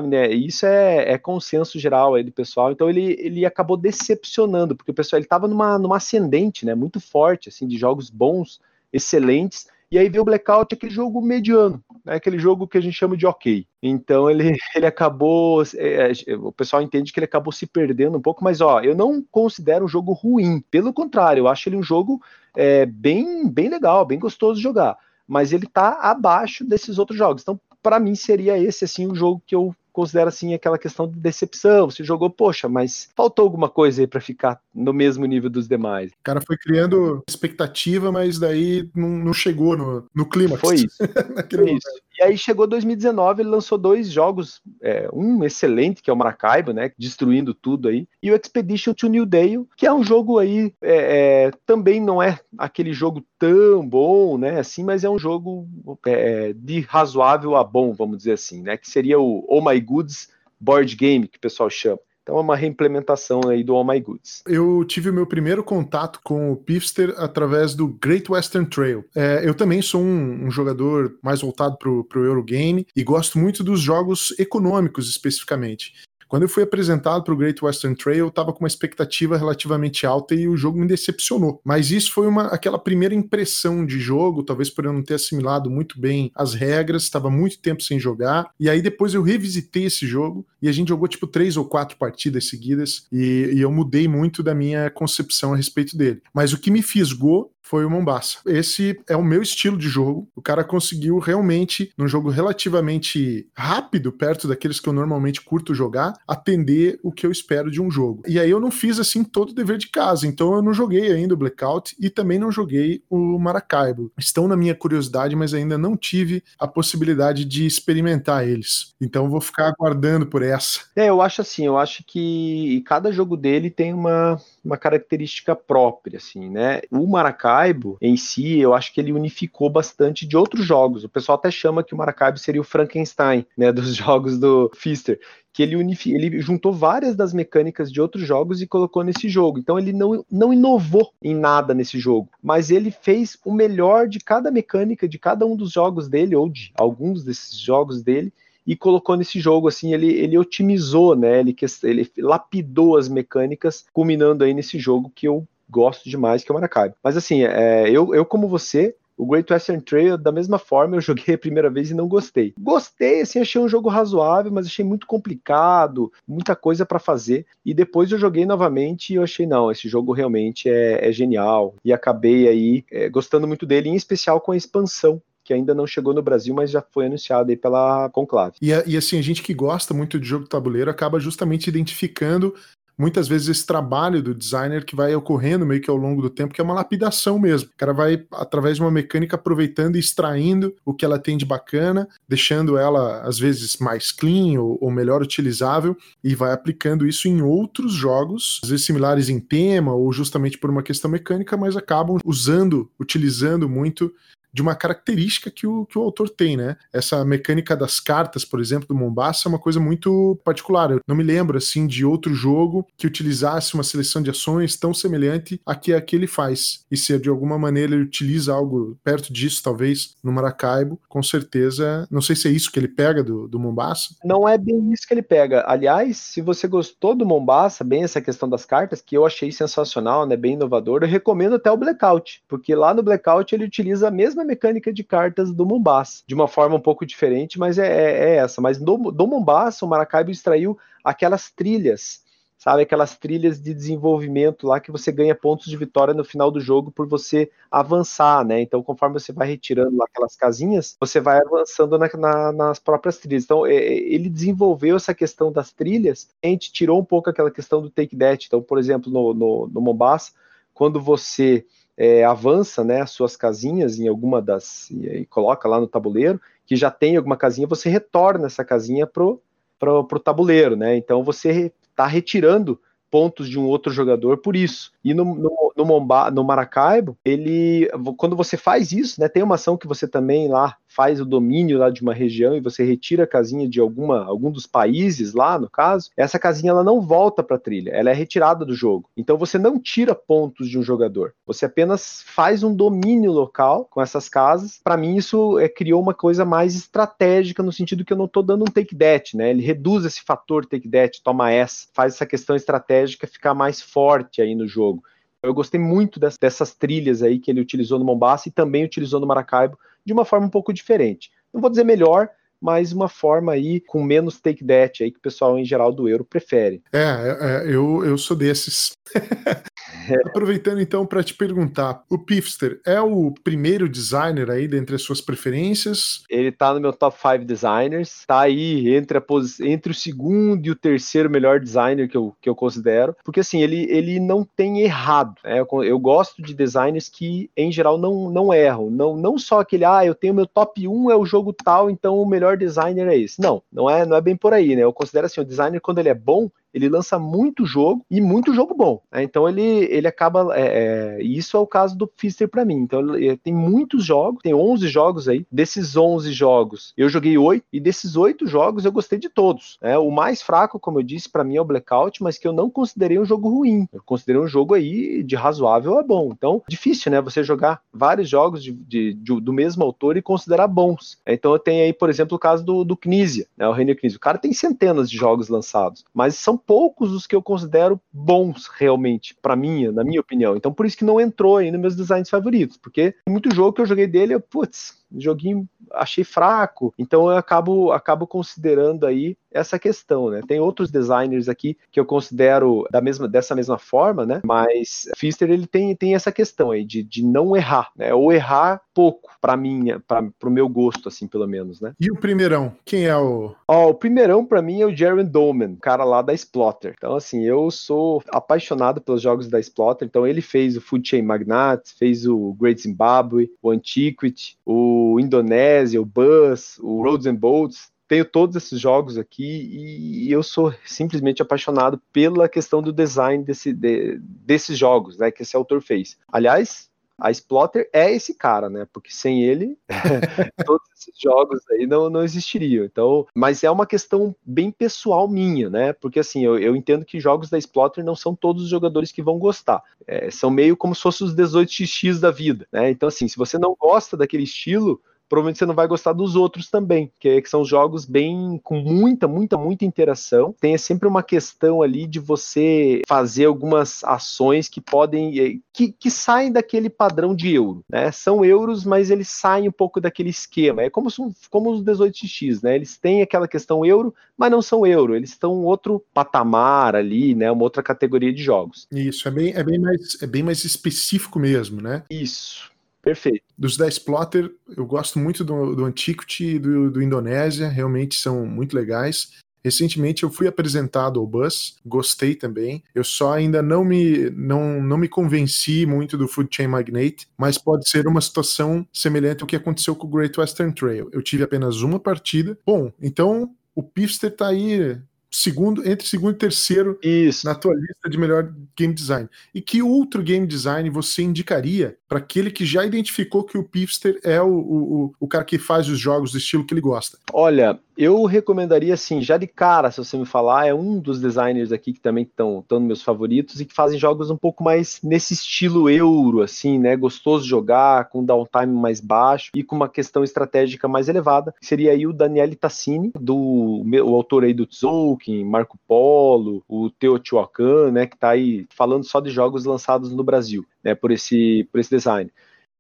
né? 0.08 0.32
Isso 0.32 0.66
é, 0.66 1.14
é, 1.14 1.18
consenso 1.18 1.80
geral 1.80 2.16
aí 2.16 2.24
do 2.24 2.32
pessoal. 2.32 2.72
Então 2.72 2.90
ele, 2.90 3.16
ele 3.20 3.46
acabou 3.46 3.76
decepcionando, 3.76 4.76
porque 4.76 4.92
o 4.92 4.94
pessoal 4.94 5.18
ele 5.18 5.26
estava 5.26 5.48
numa, 5.48 5.78
numa 5.80 5.98
ascendente, 5.98 6.66
né? 6.66 6.76
Muito 6.76 7.00
forte, 7.00 7.50
assim, 7.50 7.68
de 7.68 7.78
jogos 7.78 8.10
bons, 8.10 8.60
excelentes. 8.94 9.68
E 9.92 9.98
aí 9.98 10.08
veio 10.08 10.22
o 10.22 10.26
Blackout, 10.26 10.74
aquele 10.74 10.92
jogo 10.92 11.22
mediano, 11.22 11.84
né? 12.06 12.16
aquele 12.16 12.40
jogo 12.40 12.66
que 12.66 12.78
a 12.78 12.82
gente 12.82 12.94
chama 12.94 13.18
de 13.18 13.26
ok. 13.26 13.68
Então 13.84 14.30
ele, 14.30 14.54
ele 14.74 14.86
acabou. 14.86 15.64
É, 15.76 16.12
é, 16.28 16.36
o 16.36 16.52
pessoal 16.52 16.82
entende 16.82 17.12
que 17.12 17.20
ele 17.20 17.26
acabou 17.26 17.52
se 17.52 17.68
perdendo 17.68 18.18
um 18.18 18.22
pouco, 18.22 18.42
mas 18.42 18.62
ó, 18.62 18.80
eu 18.80 18.96
não 18.96 19.22
considero 19.30 19.84
um 19.84 19.90
jogo 19.90 20.14
ruim. 20.14 20.64
Pelo 20.72 20.94
contrário, 20.94 21.42
eu 21.42 21.48
acho 21.48 21.68
ele 21.68 21.76
um 21.76 21.84
jogo 21.84 22.22
é, 22.56 22.86
bem, 22.86 23.50
bem 23.50 23.68
legal, 23.68 24.06
bem 24.06 24.18
gostoso 24.18 24.56
de 24.56 24.64
jogar. 24.64 24.98
Mas 25.28 25.52
ele 25.52 25.68
tá 25.68 26.00
abaixo 26.02 26.64
desses 26.64 26.98
outros 26.98 27.18
jogos. 27.18 27.42
Então, 27.42 27.60
para 27.82 28.00
mim 28.00 28.16
seria 28.16 28.58
esse 28.58 28.86
assim 28.86 29.08
o 29.08 29.16
jogo 29.16 29.42
que 29.46 29.56
eu 29.56 29.76
considero 29.92 30.30
assim 30.30 30.54
aquela 30.54 30.78
questão 30.78 31.08
de 31.08 31.20
decepção. 31.20 31.90
Você 31.90 32.04
jogou, 32.04 32.30
poxa, 32.30 32.68
mas 32.70 33.10
faltou 33.16 33.44
alguma 33.44 33.70
coisa 33.70 34.02
aí 34.02 34.08
para 34.08 34.22
ficar 34.22 34.60
no 34.74 34.94
mesmo 34.94 35.26
nível 35.26 35.50
dos 35.50 35.68
demais. 35.68 36.12
O 36.12 36.24
cara 36.24 36.42
foi 36.42 36.58
criando 36.58 37.24
expectativa, 37.28 38.12
mas 38.12 38.40
daí 38.40 38.90
não, 38.96 39.10
não 39.10 39.34
chegou 39.34 39.78
no, 39.78 40.06
no 40.14 40.26
clima. 40.26 40.58
Foi 40.58 40.76
isso. 40.76 40.98
foi 41.54 41.74
isso. 41.74 41.90
E 42.20 42.24
aí 42.24 42.38
chegou 42.38 42.68
2019, 42.68 43.42
ele 43.42 43.50
lançou 43.50 43.78
dois 43.78 44.12
jogos, 44.12 44.62
é, 44.82 45.10
um 45.14 45.44
excelente, 45.44 46.02
que 46.02 46.10
é 46.10 46.14
o 46.14 46.18
Maracaibo, 46.18 46.74
né, 46.74 46.92
destruindo 46.98 47.54
tudo 47.54 47.88
aí, 47.88 48.08
e 48.22 48.32
o 48.32 48.36
Expedition 48.36 48.94
to 48.94 49.08
New 49.08 49.26
Dale, 49.26 49.66
que 49.78 49.86
é 49.86 49.94
um 49.94 50.04
jogo 50.04 50.38
aí, 50.38 50.74
é, 50.82 51.46
é, 51.48 51.52
também 51.66 52.02
não 52.02 52.22
é 52.22 52.40
aquele 52.58 52.94
jogo 52.94 53.24
tão 53.40 53.88
bom, 53.88 54.38
né, 54.38 54.60
assim, 54.60 54.84
mas 54.84 55.04
é 55.04 55.10
um 55.10 55.18
jogo 55.18 55.68
é, 56.06 56.54
de 56.54 56.82
razoável 56.82 57.56
a 57.56 57.64
bom, 57.64 57.94
vamos 57.94 58.18
dizer 58.18 58.34
assim, 58.34 58.62
né, 58.62 58.78
que 58.78 58.90
seria 58.90 59.20
o 59.20 59.46
Oh 59.48 59.62
My 59.62 59.80
Goods 59.80 60.30
Board 60.60 60.96
Game, 60.96 61.28
que 61.28 61.38
o 61.38 61.42
pessoal 61.42 61.70
chama. 61.70 62.00
Então 62.24 62.38
é 62.38 62.42
uma 62.42 62.56
reimplementação 62.56 63.42
aí 63.48 63.64
do 63.64 63.74
All 63.74 63.86
My 63.86 64.00
Goods. 64.00 64.44
Eu 64.48 64.86
tive 64.86 65.10
o 65.10 65.14
meu 65.14 65.26
primeiro 65.26 65.64
contato 65.64 66.20
com 66.24 66.52
o 66.52 66.56
Pifster 66.56 67.14
através 67.18 67.74
do 67.74 67.88
Great 67.88 68.32
Western 68.32 68.68
Trail. 68.70 69.04
É, 69.16 69.48
eu 69.48 69.56
também 69.56 69.82
sou 69.82 70.02
um, 70.02 70.46
um 70.46 70.52
jogador 70.52 71.18
mais 71.24 71.42
voltado 71.42 71.78
para 71.78 71.90
o 71.90 72.26
Eurogame 72.26 72.86
e 72.96 73.04
gosto 73.04 73.40
muito 73.40 73.64
dos 73.64 73.80
jogos 73.80 74.38
econômicos 74.40 75.10
especificamente. 75.10 75.94
Quando 76.32 76.44
eu 76.44 76.50
fui 76.50 76.64
apresentado 76.64 77.26
para 77.26 77.34
o 77.34 77.36
Great 77.36 77.62
Western 77.62 77.94
Trail, 77.94 78.20
eu 78.20 78.28
estava 78.30 78.54
com 78.54 78.60
uma 78.64 78.68
expectativa 78.70 79.36
relativamente 79.36 80.06
alta 80.06 80.34
e 80.34 80.48
o 80.48 80.56
jogo 80.56 80.80
me 80.80 80.88
decepcionou. 80.88 81.60
Mas 81.62 81.92
isso 81.92 82.14
foi 82.14 82.26
uma, 82.26 82.44
aquela 82.44 82.80
primeira 82.80 83.14
impressão 83.14 83.86
de 83.86 84.00
jogo, 84.00 84.42
talvez 84.42 84.70
por 84.70 84.86
eu 84.86 84.94
não 84.94 85.04
ter 85.04 85.16
assimilado 85.16 85.70
muito 85.70 86.00
bem 86.00 86.32
as 86.34 86.54
regras, 86.54 87.04
estava 87.04 87.30
muito 87.30 87.60
tempo 87.60 87.84
sem 87.84 88.00
jogar. 88.00 88.50
E 88.58 88.70
aí 88.70 88.82
depois 88.82 89.14
eu 89.14 89.22
revisitei 89.22 89.84
esse 89.84 90.08
jogo 90.08 90.48
e 90.62 90.70
a 90.70 90.72
gente 90.72 90.88
jogou 90.88 91.06
tipo 91.10 91.28
três 91.28 91.58
ou 91.58 91.66
quatro 91.66 91.98
partidas 91.98 92.48
seguidas 92.48 93.08
e, 93.12 93.52
e 93.54 93.60
eu 93.60 93.70
mudei 93.70 94.08
muito 94.08 94.42
da 94.42 94.56
minha 94.56 94.90
concepção 94.90 95.52
a 95.52 95.58
respeito 95.58 95.98
dele. 95.98 96.22
Mas 96.34 96.54
o 96.54 96.58
que 96.58 96.72
me 96.72 96.82
fisgou 96.82 97.52
foi 97.62 97.86
o 97.86 97.90
Mombasa. 97.90 98.38
Esse 98.46 99.00
é 99.08 99.16
o 99.16 99.24
meu 99.24 99.42
estilo 99.42 99.78
de 99.78 99.88
jogo. 99.88 100.28
O 100.36 100.42
cara 100.42 100.64
conseguiu 100.64 101.20
realmente, 101.20 101.92
num 101.98 102.08
jogo 102.08 102.30
relativamente 102.30 103.48
rápido, 103.56 104.12
perto 104.12 104.48
daqueles 104.48 104.80
que 104.80 104.90
eu 104.90 104.94
normalmente 104.94 105.42
curto 105.42 105.74
jogar, 105.74 106.14
atender 106.28 107.00
o 107.04 107.12
que 107.12 107.26
eu 107.26 107.32
espero 107.32 107.72
de 107.72 107.82
um 107.82 107.90
jogo. 107.90 108.24
E 108.28 108.40
aí 108.40 108.50
eu 108.50 108.60
não 108.60 108.72
fiz 108.72 109.00
assim 109.00 109.24
todo 109.24 109.52
o 109.52 109.54
dever 109.54 109.78
de 109.78 109.90
casa, 109.90 110.28
então 110.28 110.54
eu 110.54 110.62
não 110.62 110.74
joguei 110.74 111.12
ainda 111.12 111.34
o 111.34 111.38
Blackout 111.38 111.96
e 112.00 112.10
também 112.10 112.40
não 112.40 112.52
joguei 112.52 113.04
o 113.10 113.38
Maracaibo. 113.40 114.12
Estão 114.18 114.48
na 114.48 114.58
minha 114.58 114.76
curiosidade, 114.76 115.36
mas 115.36 115.54
ainda 115.54 115.78
não 115.78 115.96
tive 115.96 116.44
a 116.60 116.68
possibilidade 116.68 117.46
de 117.46 117.66
experimentar 117.66 118.48
eles. 118.48 118.94
Então 119.00 119.30
vou 119.30 119.42
ficar 119.42 119.68
aguardando 119.70 120.26
por 120.26 120.42
essa. 120.42 120.82
É, 120.96 121.10
eu 121.10 121.22
acho 121.22 121.42
assim, 121.42 121.66
eu 121.66 121.78
acho 121.78 122.04
que 122.06 122.84
cada 122.86 123.12
jogo 123.12 123.38
dele 123.38 123.70
tem 123.70 123.94
uma, 123.94 124.40
uma 124.64 124.78
característica 124.78 125.56
própria, 125.56 126.18
assim, 126.18 126.50
né? 126.50 126.82
O 126.92 127.08
Maracaibo 127.08 127.51
Maracaibo 127.52 127.98
em 128.02 128.16
si, 128.16 128.60
eu 128.60 128.74
acho 128.74 128.94
que 128.94 129.02
ele 129.02 129.12
unificou 129.12 129.70
bastante 129.70 130.26
de 130.26 130.38
outros 130.38 130.66
jogos. 130.66 131.04
O 131.04 131.10
pessoal 131.10 131.38
até 131.38 131.52
chama 131.52 131.84
que 131.84 131.94
o 131.94 131.98
Maracaibo 131.98 132.38
seria 132.38 132.62
o 132.62 132.66
Frankenstein, 132.66 133.46
né, 133.58 133.72
dos 133.74 133.96
jogos 133.96 134.40
do 134.40 134.70
Pfister, 134.70 135.20
que 135.54 135.62
ele, 135.62 135.76
unifi 135.76 136.14
ele 136.14 136.40
juntou 136.40 136.72
várias 136.72 137.16
das 137.16 137.34
mecânicas 137.34 137.92
de 137.92 138.00
outros 138.00 138.26
jogos 138.26 138.62
e 138.62 138.68
colocou 138.68 139.04
nesse 139.04 139.28
jogo. 139.28 139.60
Então 139.60 139.78
ele 139.78 139.92
não, 139.92 140.26
não 140.32 140.54
inovou 140.54 141.12
em 141.22 141.36
nada 141.36 141.74
nesse 141.74 142.00
jogo, 142.00 142.30
mas 142.42 142.72
ele 142.72 142.90
fez 142.90 143.38
o 143.46 143.54
melhor 143.54 144.08
de 144.08 144.20
cada 144.20 144.50
mecânica 144.50 145.08
de 145.08 145.20
cada 145.20 145.46
um 145.46 145.56
dos 145.56 145.72
jogos 145.72 146.08
dele, 146.08 146.36
ou 146.36 146.50
de 146.50 146.72
alguns 146.76 147.24
desses 147.24 147.60
jogos 147.60 148.02
dele, 148.02 148.32
e 148.66 148.76
colocou 148.76 149.18
nesse 149.18 149.40
jogo, 149.40 149.68
assim, 149.68 149.92
ele, 149.92 150.14
ele 150.14 150.38
otimizou, 150.38 151.16
né, 151.16 151.40
ele, 151.40 151.56
ele 151.84 152.12
lapidou 152.20 152.96
as 152.96 153.10
mecânicas, 153.10 153.86
culminando 153.92 154.44
aí 154.44 154.54
nesse 154.54 154.78
jogo 154.78 155.12
que 155.14 155.28
eu 155.28 155.48
gosto 155.72 156.10
demais, 156.10 156.44
que 156.44 156.52
é 156.52 156.54
o 156.54 156.56
Maracaibo. 156.56 156.96
Mas 157.02 157.16
assim, 157.16 157.44
é, 157.44 157.90
eu, 157.90 158.14
eu 158.14 158.26
como 158.26 158.48
você, 158.48 158.94
O 159.18 159.26
Great 159.26 159.52
Western 159.52 159.82
Trail, 159.82 160.18
da 160.18 160.32
mesma 160.32 160.58
forma, 160.58 160.96
eu 160.96 161.02
joguei 161.02 161.34
a 161.36 161.38
primeira 161.38 161.70
vez 161.70 161.92
e 161.92 161.94
não 161.94 162.08
gostei. 162.08 162.54
Gostei, 162.60 163.22
assim, 163.22 163.40
achei 163.40 163.62
um 163.62 163.70
jogo 163.70 163.88
razoável, 163.88 164.52
mas 164.52 164.66
achei 164.66 164.84
muito 164.84 165.08
complicado, 165.08 166.12
muita 166.28 166.56
coisa 166.56 166.86
para 166.86 167.00
fazer. 167.00 167.46
E 167.66 167.74
depois 167.74 168.12
eu 168.12 168.18
joguei 168.18 168.46
novamente 168.46 169.14
e 169.14 169.16
eu 169.16 169.24
achei, 169.24 169.46
não, 169.46 169.72
esse 169.72 169.88
jogo 169.88 170.12
realmente 170.12 170.70
é, 170.70 171.08
é 171.08 171.12
genial. 171.12 171.76
E 171.86 171.94
acabei 171.94 172.48
aí 172.48 172.84
é, 172.92 173.10
gostando 173.10 173.48
muito 173.48 173.66
dele, 173.66 173.90
em 173.90 173.96
especial 173.96 174.42
com 174.42 174.52
a 174.52 174.58
expansão 174.58 175.22
que 175.44 175.54
ainda 175.54 175.74
não 175.74 175.88
chegou 175.88 176.14
no 176.14 176.22
Brasil, 176.22 176.54
mas 176.54 176.72
já 176.72 176.82
foi 176.82 177.08
anunciado 177.08 177.50
aí 177.50 177.58
pela 177.58 178.10
Conclave. 178.10 178.56
E, 178.62 178.70
e 178.70 178.96
assim, 178.96 179.18
a 179.18 179.22
gente 179.22 179.42
que 179.42 179.54
gosta 179.54 179.94
muito 179.94 180.20
de 180.20 180.28
jogo 180.28 180.48
tabuleiro 180.48 180.90
acaba 180.90 181.20
justamente 181.20 181.68
identificando 181.68 182.54
muitas 182.98 183.28
vezes 183.28 183.48
esse 183.48 183.66
trabalho 183.66 184.22
do 184.22 184.36
designer 184.36 184.86
que 184.86 184.96
vai 184.96 185.14
ocorrendo 185.16 185.66
meio 185.66 185.82
que 185.82 185.90
ao 185.90 185.96
longo 185.96 186.22
do 186.22 186.30
tempo, 186.30 186.54
que 186.54 186.62
é 186.62 186.64
uma 186.64 186.74
lapidação 186.74 187.40
mesmo. 187.40 187.70
O 187.70 187.78
cara 187.78 187.94
vai, 187.94 188.26
através 188.32 188.78
de 188.78 188.82
uma 188.82 188.92
mecânica, 188.92 189.36
aproveitando 189.36 189.96
e 189.96 190.00
extraindo 190.00 190.76
o 190.86 190.94
que 190.94 191.06
ela 191.06 191.20
tem 191.20 191.38
de 191.38 191.46
bacana, 191.46 192.08
deixando 192.28 192.78
ela, 192.78 193.22
às 193.22 193.40
vezes, 193.40 193.78
mais 193.78 194.12
clean 194.12 194.62
ou, 194.62 194.78
ou 194.82 194.92
melhor 194.92 195.22
utilizável, 195.22 195.96
e 196.24 196.36
vai 196.36 196.52
aplicando 196.52 197.08
isso 197.08 197.28
em 197.28 197.42
outros 197.42 197.94
jogos, 197.94 198.60
às 198.64 198.70
vezes 198.70 198.86
similares 198.86 199.30
em 199.30 199.40
tema 199.40 199.94
ou 199.94 200.12
justamente 200.12 200.58
por 200.58 200.70
uma 200.70 200.84
questão 200.84 201.10
mecânica, 201.10 201.58
mas 201.58 201.76
acabam 201.76 202.18
usando, 202.26 202.90
utilizando 203.00 203.68
muito 203.68 204.14
de 204.54 204.62
uma 204.62 204.76
característica 204.76 205.50
que 205.50 205.66
o, 205.66 205.86
que 205.86 205.98
o 205.98 206.02
autor 206.02 206.30
tem, 206.30 206.58
né? 206.58 206.76
Essa 206.94 207.24
mecânica 207.24 207.76
das 207.76 208.00
cartas, 208.00 208.44
por 208.44 208.60
exemplo, 208.60 208.88
do 208.88 208.96
Mombasa 208.96 209.44
é 209.46 209.50
uma 209.50 209.60
coisa 209.60 209.80
muito 209.80 210.40
particular. 210.44 210.92
Eu 210.92 211.00
não 211.08 211.16
me 211.16 211.24
lembro, 211.24 211.58
assim, 211.58 211.88
de 211.88 212.06
outro 212.06 212.34
jogo 212.34 212.88
que 212.98 213.08
utilizasse 213.08 213.74
uma 213.74 213.84
seleção 213.84 214.22
de 214.22 214.30
ações 214.30 214.76
tão 214.76 214.94
semelhante 214.94 215.60
a 215.66 215.76
que 215.76 215.94
a 215.94 216.02
que 216.02 216.16
ele 216.16 216.28
faz. 216.28 216.86
E 216.92 216.98
se 216.98 217.18
de 217.20 217.30
alguma 217.30 217.58
maneira 217.58 217.94
ele 217.94 218.04
utiliza 218.04 218.54
algo 218.54 218.98
perto 219.04 219.32
disso, 219.32 219.62
talvez, 219.64 220.16
no 220.24 220.32
Maracaibo, 220.32 221.00
com 221.08 221.22
certeza, 221.22 222.08
não 222.10 222.22
sei 222.22 222.36
se 222.36 222.48
é 222.48 222.52
isso 222.52 222.72
que 222.72 222.80
ele 222.80 222.88
pega 222.88 223.24
do, 223.24 223.48
do 223.48 223.60
Mombasa. 223.60 224.16
Não 224.24 224.48
é 224.48 224.58
bem 224.58 224.92
isso 224.92 225.08
que 225.08 225.14
ele 225.14 225.22
pega. 225.22 225.64
Aliás, 225.68 226.18
se 226.18 226.42
você 226.42 226.68
gostou 226.68 227.16
do 227.16 227.26
Mombasa, 227.26 227.84
bem 227.84 228.04
essa 228.04 228.22
questão 228.22 228.50
das 228.50 228.66
cartas, 228.66 229.02
que 229.02 229.16
eu 229.16 229.26
achei 229.26 229.52
sensacional, 229.52 230.26
né, 230.26 230.36
bem 230.36 230.54
inovador, 230.54 231.04
eu 231.04 231.08
recomendo 231.08 231.56
até 231.56 231.72
o 231.72 231.78
Blackout, 231.78 232.44
porque 232.48 232.76
lá 232.76 232.94
no 232.94 233.04
Blackout 233.04 233.54
ele 233.54 233.66
utiliza 233.66 234.08
a 234.08 234.12
mesma 234.12 234.41
mesma 234.42 234.46
mecânica 234.46 234.92
de 234.92 235.04
cartas 235.04 235.54
do 235.54 235.66
Mombasa, 235.66 236.24
de 236.28 236.36
uma 236.36 236.48
forma 236.48 236.76
um 236.76 236.82
pouco 236.82 237.06
diferente, 237.06 237.60
mas 237.60 237.78
é, 237.78 237.88
é, 237.88 238.30
é 238.30 238.36
essa. 238.38 238.62
Mas 238.62 238.78
do, 238.78 239.12
do 239.12 239.28
Mombasa, 239.28 239.86
o 239.86 239.88
Maracaibo 239.88 240.32
extraiu 240.32 240.78
aquelas 241.04 241.52
trilhas 241.52 242.22
sabe? 242.58 242.84
Aquelas 242.84 243.18
trilhas 243.18 243.60
de 243.60 243.74
desenvolvimento 243.74 244.68
lá 244.68 244.80
que 244.80 244.92
você 244.92 245.12
ganha 245.12 245.34
pontos 245.34 245.66
de 245.66 245.76
vitória 245.76 246.14
no 246.14 246.24
final 246.24 246.52
do 246.52 246.60
jogo 246.60 246.92
por 246.92 247.08
você 247.08 247.50
avançar, 247.72 248.46
né? 248.46 248.62
Então, 248.62 248.84
conforme 248.84 249.20
você 249.20 249.34
vai 249.34 249.48
retirando 249.48 249.98
lá 249.98 250.06
aquelas 250.06 250.36
casinhas, 250.36 250.96
você 251.00 251.20
vai 251.20 251.40
avançando 251.40 251.98
na, 251.98 252.08
na, 252.16 252.52
nas 252.52 252.78
próprias 252.78 253.18
trilhas. 253.18 253.46
Então, 253.46 253.66
é, 253.66 253.74
é, 253.74 253.94
ele 254.14 254.30
desenvolveu 254.30 254.96
essa 254.96 255.12
questão 255.12 255.52
das 255.52 255.72
trilhas, 255.72 256.30
a 256.44 256.46
gente 256.46 256.72
tirou 256.72 257.00
um 257.00 257.04
pouco 257.04 257.32
aquela 257.32 257.50
questão 257.50 257.82
do 257.82 257.90
take 257.90 258.16
that. 258.16 258.46
Então, 258.46 258.62
por 258.62 258.78
exemplo, 258.78 259.12
no, 259.12 259.34
no, 259.34 259.68
no 259.68 259.82
Mombasa, 259.82 260.30
quando 260.72 261.02
você 261.02 261.66
é, 262.04 262.24
avança 262.24 262.84
né, 262.84 263.00
as 263.00 263.12
suas 263.12 263.38
casinhas 263.38 264.00
em 264.00 264.08
alguma 264.08 264.42
das. 264.42 264.90
E, 264.90 265.24
coloca 265.28 265.70
lá 265.70 265.80
no 265.80 265.88
tabuleiro, 265.88 266.42
que 266.66 266.76
já 266.76 266.90
tem 266.90 267.16
alguma 267.16 267.38
casinha, 267.38 267.68
você 267.68 267.90
retorna 267.92 268.48
essa 268.48 268.66
casinha 268.66 269.06
pro, 269.06 269.40
pro 269.78 270.20
tabuleiro, 270.20 270.76
né? 270.76 270.98
Então 270.98 271.24
você 271.24 271.72
está 271.92 272.08
retirando 272.08 272.80
pontos 273.12 273.48
de 273.48 273.60
um 273.60 273.68
outro 273.68 273.94
jogador 273.94 274.38
por 274.38 274.56
isso. 274.56 274.92
E 275.04 275.14
no, 275.14 275.24
no, 275.36 275.74
no, 275.78 275.86
Momba, 275.86 276.32
no 276.32 276.44
Maracaibo, 276.44 277.16
ele, 277.24 277.88
quando 278.18 278.36
você 278.36 278.58
faz 278.58 278.92
isso, 278.92 279.22
né, 279.22 279.30
tem 279.30 279.44
uma 279.44 279.56
ação 279.56 279.78
que 279.78 279.86
você 279.86 280.08
também 280.08 280.48
lá 280.48 280.78
faz 280.94 281.22
o 281.22 281.26
domínio 281.26 281.78
lá 281.78 281.90
de 281.90 282.02
uma 282.02 282.14
região 282.14 282.56
e 282.56 282.60
você 282.60 282.84
retira 282.84 283.24
a 283.24 283.28
casinha 283.28 283.68
de 283.68 283.80
alguma, 283.80 284.26
algum 284.26 284.52
dos 284.52 284.68
países 284.68 285.34
lá, 285.34 285.58
no 285.58 285.70
caso, 285.70 286.10
essa 286.18 286.38
casinha 286.38 286.72
ela 286.72 286.84
não 286.84 287.00
volta 287.00 287.42
para 287.42 287.56
a 287.56 287.60
trilha, 287.60 287.92
ela 287.92 288.10
é 288.10 288.14
retirada 288.14 288.66
do 288.66 288.76
jogo. 288.76 289.10
Então 289.16 289.38
você 289.38 289.58
não 289.58 289.80
tira 289.80 290.14
pontos 290.14 290.70
de 290.70 290.78
um 290.78 290.84
jogador, 290.84 291.34
você 291.46 291.66
apenas 291.66 292.24
faz 292.26 292.64
um 292.64 292.76
domínio 292.76 293.32
local 293.32 293.88
com 293.90 294.02
essas 294.02 294.28
casas. 294.28 294.80
Para 294.84 294.98
mim 294.98 295.16
isso 295.16 295.58
é, 295.60 295.70
criou 295.70 296.02
uma 296.02 296.14
coisa 296.14 296.44
mais 296.44 296.76
estratégica 296.76 297.64
no 297.64 297.72
sentido 297.72 298.04
que 298.04 298.12
eu 298.12 298.18
não 298.18 298.26
estou 298.26 298.44
dando 298.44 298.64
um 298.64 298.72
take 298.72 298.96
that, 298.96 299.36
né? 299.38 299.50
Ele 299.50 299.62
reduz 299.62 300.04
esse 300.06 300.22
fator 300.22 300.66
take 300.66 300.90
that, 300.90 301.22
toma 301.24 301.52
essa, 301.52 301.88
faz 301.94 302.16
essa 302.16 302.26
questão 302.26 302.56
estratégica 302.56 303.28
ficar 303.28 303.54
mais 303.54 303.82
forte 303.82 304.42
aí 304.42 304.56
no 304.56 304.68
jogo. 304.68 305.04
Eu 305.42 305.54
gostei 305.54 305.80
muito 305.80 306.20
dessas 306.20 306.76
trilhas 306.76 307.24
aí 307.24 307.40
que 307.40 307.50
ele 307.50 307.62
utilizou 307.62 307.98
no 307.98 308.06
Mombasa 308.06 308.44
e 308.48 308.52
também 308.52 308.84
utilizou 308.84 309.20
no 309.20 309.26
Maracaibo 309.26 309.78
de 310.06 310.14
uma 310.14 310.26
forma 310.26 310.48
um 310.48 310.50
pouco 310.50 310.74
diferente. 310.74 311.30
Não 311.54 311.62
vou 311.62 311.70
dizer 311.70 311.84
melhor, 311.84 312.30
mas 312.62 312.94
uma 312.94 313.10
forma 313.10 313.54
aí 313.54 313.80
com 313.82 314.04
menos 314.04 314.40
take 314.40 314.64
that 314.66 315.04
aí 315.04 315.12
que 315.12 315.18
o 315.18 315.22
pessoal 315.22 315.58
em 315.58 315.66
geral 315.66 315.92
do 315.92 316.08
euro 316.08 316.24
prefere. 316.24 316.84
É, 316.94 317.00
é 317.02 317.64
eu, 317.66 318.06
eu 318.06 318.18
sou 318.18 318.38
desses. 318.38 318.92
Aproveitando 320.26 320.82
então 320.82 321.06
para 321.06 321.24
te 321.24 321.34
perguntar, 321.34 322.04
o 322.10 322.18
Pifster 322.18 322.80
é 322.86 323.00
o 323.00 323.34
primeiro 323.44 323.88
designer 323.88 324.50
aí 324.50 324.68
dentre 324.68 324.96
as 324.96 325.02
suas 325.02 325.22
preferências? 325.22 326.24
Ele 326.30 326.52
tá 326.52 326.74
no 326.74 326.80
meu 326.80 326.94
top 326.94 327.16
5 327.18 327.46
designers, 327.46 328.24
tá 328.26 328.42
aí 328.42 328.96
entre, 328.96 329.18
a 329.18 329.24
entre 329.62 329.92
o 329.92 329.96
segundo 329.96 330.66
e 330.66 330.72
o 330.72 330.76
terceiro 330.76 331.30
melhor 331.30 331.60
designer 331.60 332.08
que 332.08 332.18
eu, 332.18 332.36
que 332.42 332.50
eu 332.50 332.56
considero, 332.56 333.16
porque 333.24 333.40
assim, 333.40 333.62
ele, 333.62 333.86
ele 333.90 334.20
não 334.20 334.44
tem 334.44 334.82
errado, 334.82 335.36
né? 335.44 335.60
eu, 335.60 335.84
eu, 335.84 336.00
gosto 336.00 336.42
de 336.42 336.54
designers 336.54 337.08
que 337.08 337.50
em 337.56 337.72
geral 337.72 337.98
não, 337.98 338.30
não 338.30 338.54
erram, 338.54 338.90
não, 338.90 339.16
não 339.16 339.38
só 339.38 339.60
aquele, 339.60 339.86
ah, 339.86 340.06
eu 340.06 340.16
tenho 340.16 340.34
meu 340.34 340.48
top 340.48 340.88
1 340.88 341.12
é 341.12 341.16
o 341.16 341.26
jogo 341.26 341.54
tal, 341.54 341.90
então 341.90 342.20
o 342.20 342.28
melhor 342.28 342.58
designer 342.58 343.08
é 343.08 343.18
esse. 343.18 343.42
Não, 343.42 343.62
não 343.72 343.90
é, 343.90 344.06
não 344.06 344.18
é 344.18 344.22
bem 344.22 344.36
por 344.36 344.54
aí, 344.54 344.76
né? 344.76 344.84
Eu 344.84 344.94
considero 344.94 345.26
assim, 345.26 345.42
o 345.42 345.46
designer 345.46 345.80
quando 345.80 346.00
ele 346.00 346.10
é 346.10 346.14
bom, 346.14 346.50
ele 346.74 346.90
lança 346.90 347.20
muito 347.20 347.66
jogo 347.66 348.06
e 348.10 348.22
muito 348.22 348.54
jogo 348.54 348.74
bom. 348.74 349.02
Né? 349.12 349.24
Então 349.24 349.48
ele, 349.48 349.62
ele 349.62 350.08
acaba. 350.08 350.56
É, 350.58 351.18
é, 351.18 351.24
isso 351.24 351.58
é 351.58 351.60
o 351.60 351.68
caso 351.68 351.98
do 351.98 352.10
Fister 352.18 352.48
para 352.48 352.66
mim. 352.66 352.78
Então 352.78 353.16
ele, 353.16 353.38
tem 353.38 353.54
muitos 353.54 354.04
jogos, 354.04 354.42
tem 354.42 354.54
11 354.54 354.88
jogos 354.88 355.28
aí. 355.28 355.46
Desses 355.52 355.96
11 355.96 356.32
jogos, 356.32 356.94
eu 356.98 357.10
joguei 357.10 357.38
8 357.38 357.66
e 357.72 357.80
desses 357.80 358.16
8 358.16 358.48
jogos 358.48 358.86
eu 358.86 358.92
gostei 358.92 359.20
de 359.20 359.30
todos. 359.30 359.78
Né? 359.82 359.98
O 359.98 360.12
mais 360.12 360.42
fraco, 360.42 360.80
como 360.80 361.00
eu 361.00 361.04
disse, 361.04 361.30
para 361.30 361.44
mim 361.44 361.58
é 361.58 361.62
o 361.62 361.66
Blackout, 361.66 362.22
mas 362.24 362.38
que 362.38 362.48
eu 362.48 362.54
não 362.54 362.70
considerei 362.70 363.20
um 363.20 363.26
jogo 363.26 363.50
ruim. 363.50 363.88
Eu 363.92 364.02
considerei 364.04 364.42
um 364.42 364.48
jogo 364.48 364.74
aí 364.74 365.24
de 365.24 365.36
razoável 365.36 365.98
a 366.00 366.04
bom. 366.04 366.32
Então, 366.32 366.62
difícil, 366.68 367.12
né? 367.12 367.22
Você 367.22 367.44
jogar 367.44 367.82
vários 367.94 368.30
jogos 368.30 368.64
de, 368.64 368.72
de, 368.72 369.14
de, 369.14 369.42
do 369.42 369.54
mesmo 369.54 369.84
autor 369.84 370.18
e 370.18 370.22
considerar 370.22 370.68
bons. 370.68 371.18
Então 371.28 371.54
eu 371.54 371.60
tenho 371.60 371.84
aí, 371.84 371.94
por 371.94 372.10
exemplo, 372.10 372.36
o 372.36 372.40
caso 372.40 372.64
do, 372.64 372.84
do 372.84 372.98
Knizia, 372.98 373.46
né? 373.58 373.68
o 373.68 373.72
Reino 373.72 373.96
Knizia. 373.96 374.18
O 374.18 374.22
cara 374.22 374.38
tem 374.38 374.54
centenas 374.54 375.10
de 375.10 375.18
jogos 375.18 375.50
lançados, 375.50 376.04
mas 376.14 376.36
são 376.36 376.58
poucos 376.66 377.12
os 377.12 377.28
que 377.28 377.36
eu 377.36 377.42
considero 377.42 378.00
bons 378.12 378.68
realmente, 378.68 379.36
para 379.42 379.56
mim, 379.56 379.88
na 379.92 380.04
minha 380.04 380.22
opinião. 380.22 380.56
Então 380.56 380.74
por 380.74 380.86
isso 380.86 380.98
que 380.98 381.06
não 381.06 381.20
entrou 381.20 381.58
aí 381.58 381.72
nos 381.72 381.82
meus 381.82 381.96
designs 381.96 382.30
favoritos, 382.30 382.78
porque 382.78 383.16
muito 383.28 383.54
jogo 383.54 383.74
que 383.74 383.82
eu 383.82 383.86
joguei 383.86 384.08
dele, 384.08 384.34
eu, 384.34 384.42
putz, 384.42 385.01
joguinho 385.20 385.68
achei 385.94 386.24
fraco, 386.24 386.94
então 386.98 387.30
eu 387.30 387.38
acabo, 387.38 387.92
acabo 387.92 388.26
considerando 388.26 389.06
aí 389.06 389.38
essa 389.52 389.78
questão, 389.78 390.30
né? 390.30 390.42
Tem 390.48 390.60
outros 390.60 390.90
designers 390.90 391.50
aqui 391.50 391.78
que 391.92 392.00
eu 392.00 392.06
considero 392.06 392.88
da 392.90 393.02
mesma, 393.02 393.28
dessa 393.28 393.54
mesma 393.54 393.78
forma, 393.78 394.26
né? 394.26 394.42
Mas 394.46 395.10
Fister 395.18 395.50
ele 395.50 395.68
tem, 395.68 395.94
tem 395.96 396.16
essa 396.16 396.32
questão 396.32 396.72
aí 396.72 396.86
de, 396.86 397.04
de 397.04 397.24
não 397.24 397.56
errar, 397.56 397.92
né? 397.96 398.14
Ou 398.14 398.32
errar 398.32 398.82
pouco 398.94 399.32
para 399.42 399.58
mim, 399.58 399.88
para 400.08 400.24
o 400.44 400.52
meu 400.52 400.70
gosto, 400.70 401.10
assim, 401.10 401.28
pelo 401.28 401.48
menos, 401.48 401.82
né? 401.82 401.94
E 402.00 402.10
o 402.12 402.16
primeirão, 402.16 402.74
quem 402.86 403.06
é 403.06 403.18
o? 403.18 403.54
Ó, 403.68 403.90
o 403.90 403.94
primeirão 403.94 404.46
para 404.46 404.62
mim 404.62 404.82
é 404.82 404.86
o 404.86 404.96
Jaron 404.96 405.26
Dolman, 405.26 405.76
cara 405.76 406.04
lá 406.04 406.22
da 406.22 406.34
Splotter. 406.34 406.94
Então, 406.98 407.16
assim, 407.16 407.44
eu 407.44 407.70
sou 407.72 408.24
apaixonado 408.30 409.02
pelos 409.02 409.22
jogos 409.22 409.50
da 409.50 409.60
Splotter. 409.60 410.08
Então, 410.08 410.26
ele 410.26 410.42
fez 410.42 410.78
o 410.78 410.82
Food 410.82 411.08
Chain 411.08 411.24
Magnate, 411.24 411.94
fez 411.98 412.26
o 412.28 412.54
Great 412.54 412.82
Zimbabwe, 412.82 413.52
o 413.62 413.72
Antiquity, 413.72 414.58
o 414.66 415.01
o 415.02 415.20
Indonésia, 415.20 416.02
o 416.02 416.06
Bus, 416.06 416.78
o 416.80 417.02
Roads 417.04 417.26
and 417.26 417.36
Boats, 417.36 417.92
tenho 418.12 418.26
todos 418.26 418.58
esses 418.58 418.78
jogos 418.78 419.18
aqui 419.18 419.70
e 419.72 420.30
eu 420.30 420.44
sou 420.44 420.74
simplesmente 420.84 421.42
apaixonado 421.42 422.02
pela 422.12 422.50
questão 422.50 422.82
do 422.82 422.92
design 422.92 423.42
desse, 423.42 423.72
de, 423.72 424.20
desses 424.20 424.78
jogos, 424.78 425.18
né, 425.18 425.32
que 425.32 425.44
esse 425.44 425.56
autor 425.56 425.82
fez. 425.82 426.18
Aliás, 426.30 426.91
a 427.22 427.30
Splotter 427.30 427.88
é 427.94 428.12
esse 428.12 428.34
cara, 428.34 428.68
né? 428.68 428.88
Porque 428.92 429.12
sem 429.12 429.44
ele, 429.44 429.78
todos 430.66 430.88
esses 430.98 431.14
jogos 431.22 431.62
aí 431.70 431.86
não, 431.86 432.10
não 432.10 432.24
existiriam. 432.24 432.84
Então, 432.84 433.28
mas 433.36 433.64
é 433.64 433.70
uma 433.70 433.86
questão 433.86 434.36
bem 434.44 434.72
pessoal 434.72 435.28
minha, 435.28 435.70
né? 435.70 435.94
Porque 435.94 436.20
assim, 436.20 436.44
eu, 436.44 436.58
eu 436.58 436.76
entendo 436.76 437.06
que 437.06 437.20
jogos 437.20 437.48
da 437.48 437.60
Splotter 437.60 438.04
não 438.04 438.16
são 438.16 438.36
todos 438.36 438.64
os 438.64 438.70
jogadores 438.70 439.12
que 439.12 439.22
vão 439.22 439.38
gostar. 439.38 439.84
É, 440.08 440.32
são 440.32 440.50
meio 440.50 440.76
como 440.76 440.96
se 440.96 441.04
fossem 441.04 441.28
os 441.28 441.36
18xx 441.36 442.20
da 442.20 442.32
vida, 442.32 442.68
né? 442.72 442.90
Então, 442.90 443.08
assim, 443.08 443.28
se 443.28 443.38
você 443.38 443.60
não 443.60 443.76
gosta 443.80 444.18
daquele 444.18 444.44
estilo, 444.44 445.00
provavelmente 445.32 445.60
você 445.60 445.66
não 445.66 445.74
vai 445.74 445.88
gostar 445.88 446.12
dos 446.12 446.36
outros 446.36 446.70
também, 446.70 447.10
que, 447.18 447.42
que 447.42 447.50
são 447.50 447.64
jogos 447.64 448.04
bem 448.04 448.60
com 448.62 448.82
muita, 448.82 449.30
muita, 449.30 449.58
muita 449.58 449.86
interação. 449.86 450.54
Tem 450.60 450.78
sempre 450.78 451.08
uma 451.08 451.24
questão 451.24 451.82
ali 451.82 452.06
de 452.06 452.20
você 452.20 453.02
fazer 453.08 453.46
algumas 453.46 454.04
ações 454.04 454.68
que 454.68 454.82
podem 454.82 455.40
eh, 455.40 455.60
que, 455.72 455.94
que 455.94 456.12
saem 456.12 456.52
daquele 456.52 456.90
padrão 456.90 457.34
de 457.34 457.50
euro, 457.54 457.82
né? 457.90 458.12
São 458.12 458.44
euros, 458.44 458.84
mas 458.84 459.10
eles 459.10 459.30
saem 459.30 459.70
um 459.70 459.72
pouco 459.72 460.02
daquele 460.02 460.30
esquema. 460.30 460.82
É 460.82 460.90
como, 460.90 461.08
como 461.50 461.72
os 461.72 461.82
18x, 461.82 462.62
né? 462.62 462.76
Eles 462.76 462.98
têm 462.98 463.22
aquela 463.22 463.48
questão 463.48 463.86
euro, 463.86 464.14
mas 464.38 464.52
não 464.52 464.62
são 464.62 464.86
euro. 464.86 465.16
Eles 465.16 465.30
estão 465.30 465.54
um 465.54 465.64
outro 465.64 466.04
patamar 466.14 466.94
ali, 466.94 467.34
né? 467.34 467.50
Uma 467.50 467.64
outra 467.64 467.82
categoria 467.82 468.34
de 468.34 468.44
jogos. 468.44 468.86
Isso, 468.92 469.30
é 469.30 469.32
bem, 469.32 469.54
é 469.56 469.64
bem, 469.64 469.80
mais, 469.80 470.22
é 470.22 470.28
bem 470.28 470.44
mais 470.44 470.66
específico 470.66 471.40
mesmo, 471.40 471.82
né? 471.82 472.04
Isso. 472.10 472.71
Perfeito. 473.02 473.44
Dos 473.58 473.78
10 473.78 474.00
plotter, 474.00 474.52
eu 474.76 474.86
gosto 474.86 475.18
muito 475.18 475.44
do, 475.44 475.76
do 475.76 475.86
Antiquity 475.86 476.56
e 476.56 476.60
do, 476.60 476.92
do 476.92 477.02
Indonésia, 477.02 477.68
realmente 477.68 478.16
são 478.16 478.46
muito 478.46 478.76
legais. 478.76 479.42
Recentemente 479.64 480.24
eu 480.24 480.32
fui 480.32 480.48
apresentado 480.48 481.20
ao 481.20 481.28
Bus, 481.28 481.78
gostei 481.86 482.34
também. 482.34 482.84
Eu 482.96 483.04
só 483.04 483.34
ainda 483.34 483.62
não 483.62 483.86
me 483.86 484.30
não, 484.32 484.82
não 484.82 484.98
me 484.98 485.08
convenci 485.08 485.86
muito 485.86 486.18
do 486.18 486.28
Food 486.28 486.50
Chain 486.56 486.68
Magnate, 486.68 487.28
mas 487.38 487.58
pode 487.58 487.88
ser 487.88 488.08
uma 488.08 488.22
situação 488.22 488.88
semelhante 488.92 489.42
ao 489.42 489.48
que 489.48 489.56
aconteceu 489.56 489.96
com 489.96 490.08
o 490.08 490.10
Great 490.10 490.40
Western 490.40 490.74
Trail. 490.74 491.10
Eu 491.12 491.22
tive 491.22 491.44
apenas 491.44 491.82
uma 491.82 492.00
partida. 492.00 492.58
Bom, 492.66 492.92
então 493.00 493.56
o 493.76 493.84
Pifster 493.84 494.36
tá 494.36 494.48
aí 494.48 495.00
segundo, 495.32 495.88
entre 495.88 496.06
segundo 496.06 496.36
e 496.36 496.40
terceiro 496.40 497.00
Isso. 497.02 497.46
na 497.46 497.56
tua 497.56 497.74
lista 497.74 498.10
de 498.10 498.18
melhor 498.18 498.54
game 498.76 498.94
design. 498.94 499.30
E 499.56 499.62
que 499.62 499.82
outro 499.82 500.22
game 500.22 500.46
design 500.46 500.90
você 500.90 501.22
indicaria 501.22 501.98
para 502.12 502.20
aquele 502.20 502.52
que 502.52 502.66
já 502.66 502.86
identificou 502.86 503.42
que 503.42 503.58
o 503.58 503.64
Pifster 503.64 504.20
é 504.22 504.42
o, 504.42 504.50
o, 504.50 505.16
o 505.18 505.28
cara 505.30 505.46
que 505.46 505.58
faz 505.58 505.88
os 505.88 505.98
jogos 505.98 506.34
do 506.34 506.40
estilo 506.40 506.66
que 506.66 506.74
ele 506.74 506.82
gosta? 506.82 507.18
Olha, 507.32 507.80
eu 507.98 508.26
recomendaria 508.26 508.94
assim, 508.94 509.22
já 509.22 509.38
de 509.38 509.48
cara, 509.48 509.92
se 509.92 509.98
você 509.98 510.18
me 510.18 510.26
falar, 510.26 510.66
é 510.66 510.74
um 510.74 511.00
dos 511.00 511.22
designers 511.22 511.72
aqui 511.72 511.94
que 511.94 512.00
também 512.00 512.24
estão 512.24 512.66
nos 512.70 512.82
meus 512.82 513.02
favoritos 513.04 513.62
e 513.62 513.66
que 513.66 513.74
fazem 513.74 514.00
jogos 514.00 514.30
um 514.30 514.36
pouco 514.36 514.64
mais 514.64 515.00
nesse 515.04 515.34
estilo 515.34 515.90
euro, 515.90 516.42
assim, 516.42 516.80
né? 516.80 516.96
Gostoso 516.96 517.44
de 517.44 517.50
jogar, 517.50 518.10
com 518.10 518.26
downtime 518.26 518.74
mais 518.74 519.00
baixo 519.00 519.52
e 519.56 519.64
com 519.64 519.76
uma 519.76 519.88
questão 519.88 520.24
estratégica 520.24 520.88
mais 520.88 521.08
elevada. 521.08 521.54
Seria 521.62 521.92
aí 521.92 522.08
o 522.08 522.14
Daniele 522.14 522.56
Tassini, 522.56 523.12
do 523.20 523.84
o 523.84 524.16
autor 524.16 524.44
aí 524.44 524.54
do 524.54 524.66
Tzolk'in, 524.66 525.46
Marco 525.46 525.78
Polo, 525.88 526.64
o 526.68 526.90
Teotihuacan, 526.90 527.92
né? 527.92 528.06
Que 528.06 528.16
está 528.16 528.32
aí 528.32 528.66
falando 528.76 529.04
só 529.04 529.20
de 529.20 529.30
jogos 529.30 529.64
lançados 529.64 530.12
no 530.12 530.24
Brasil, 530.24 530.66
né? 530.84 530.96
Por 530.96 531.12
esse, 531.12 531.68
por 531.72 531.80
esse 531.80 531.90
design. 531.90 532.32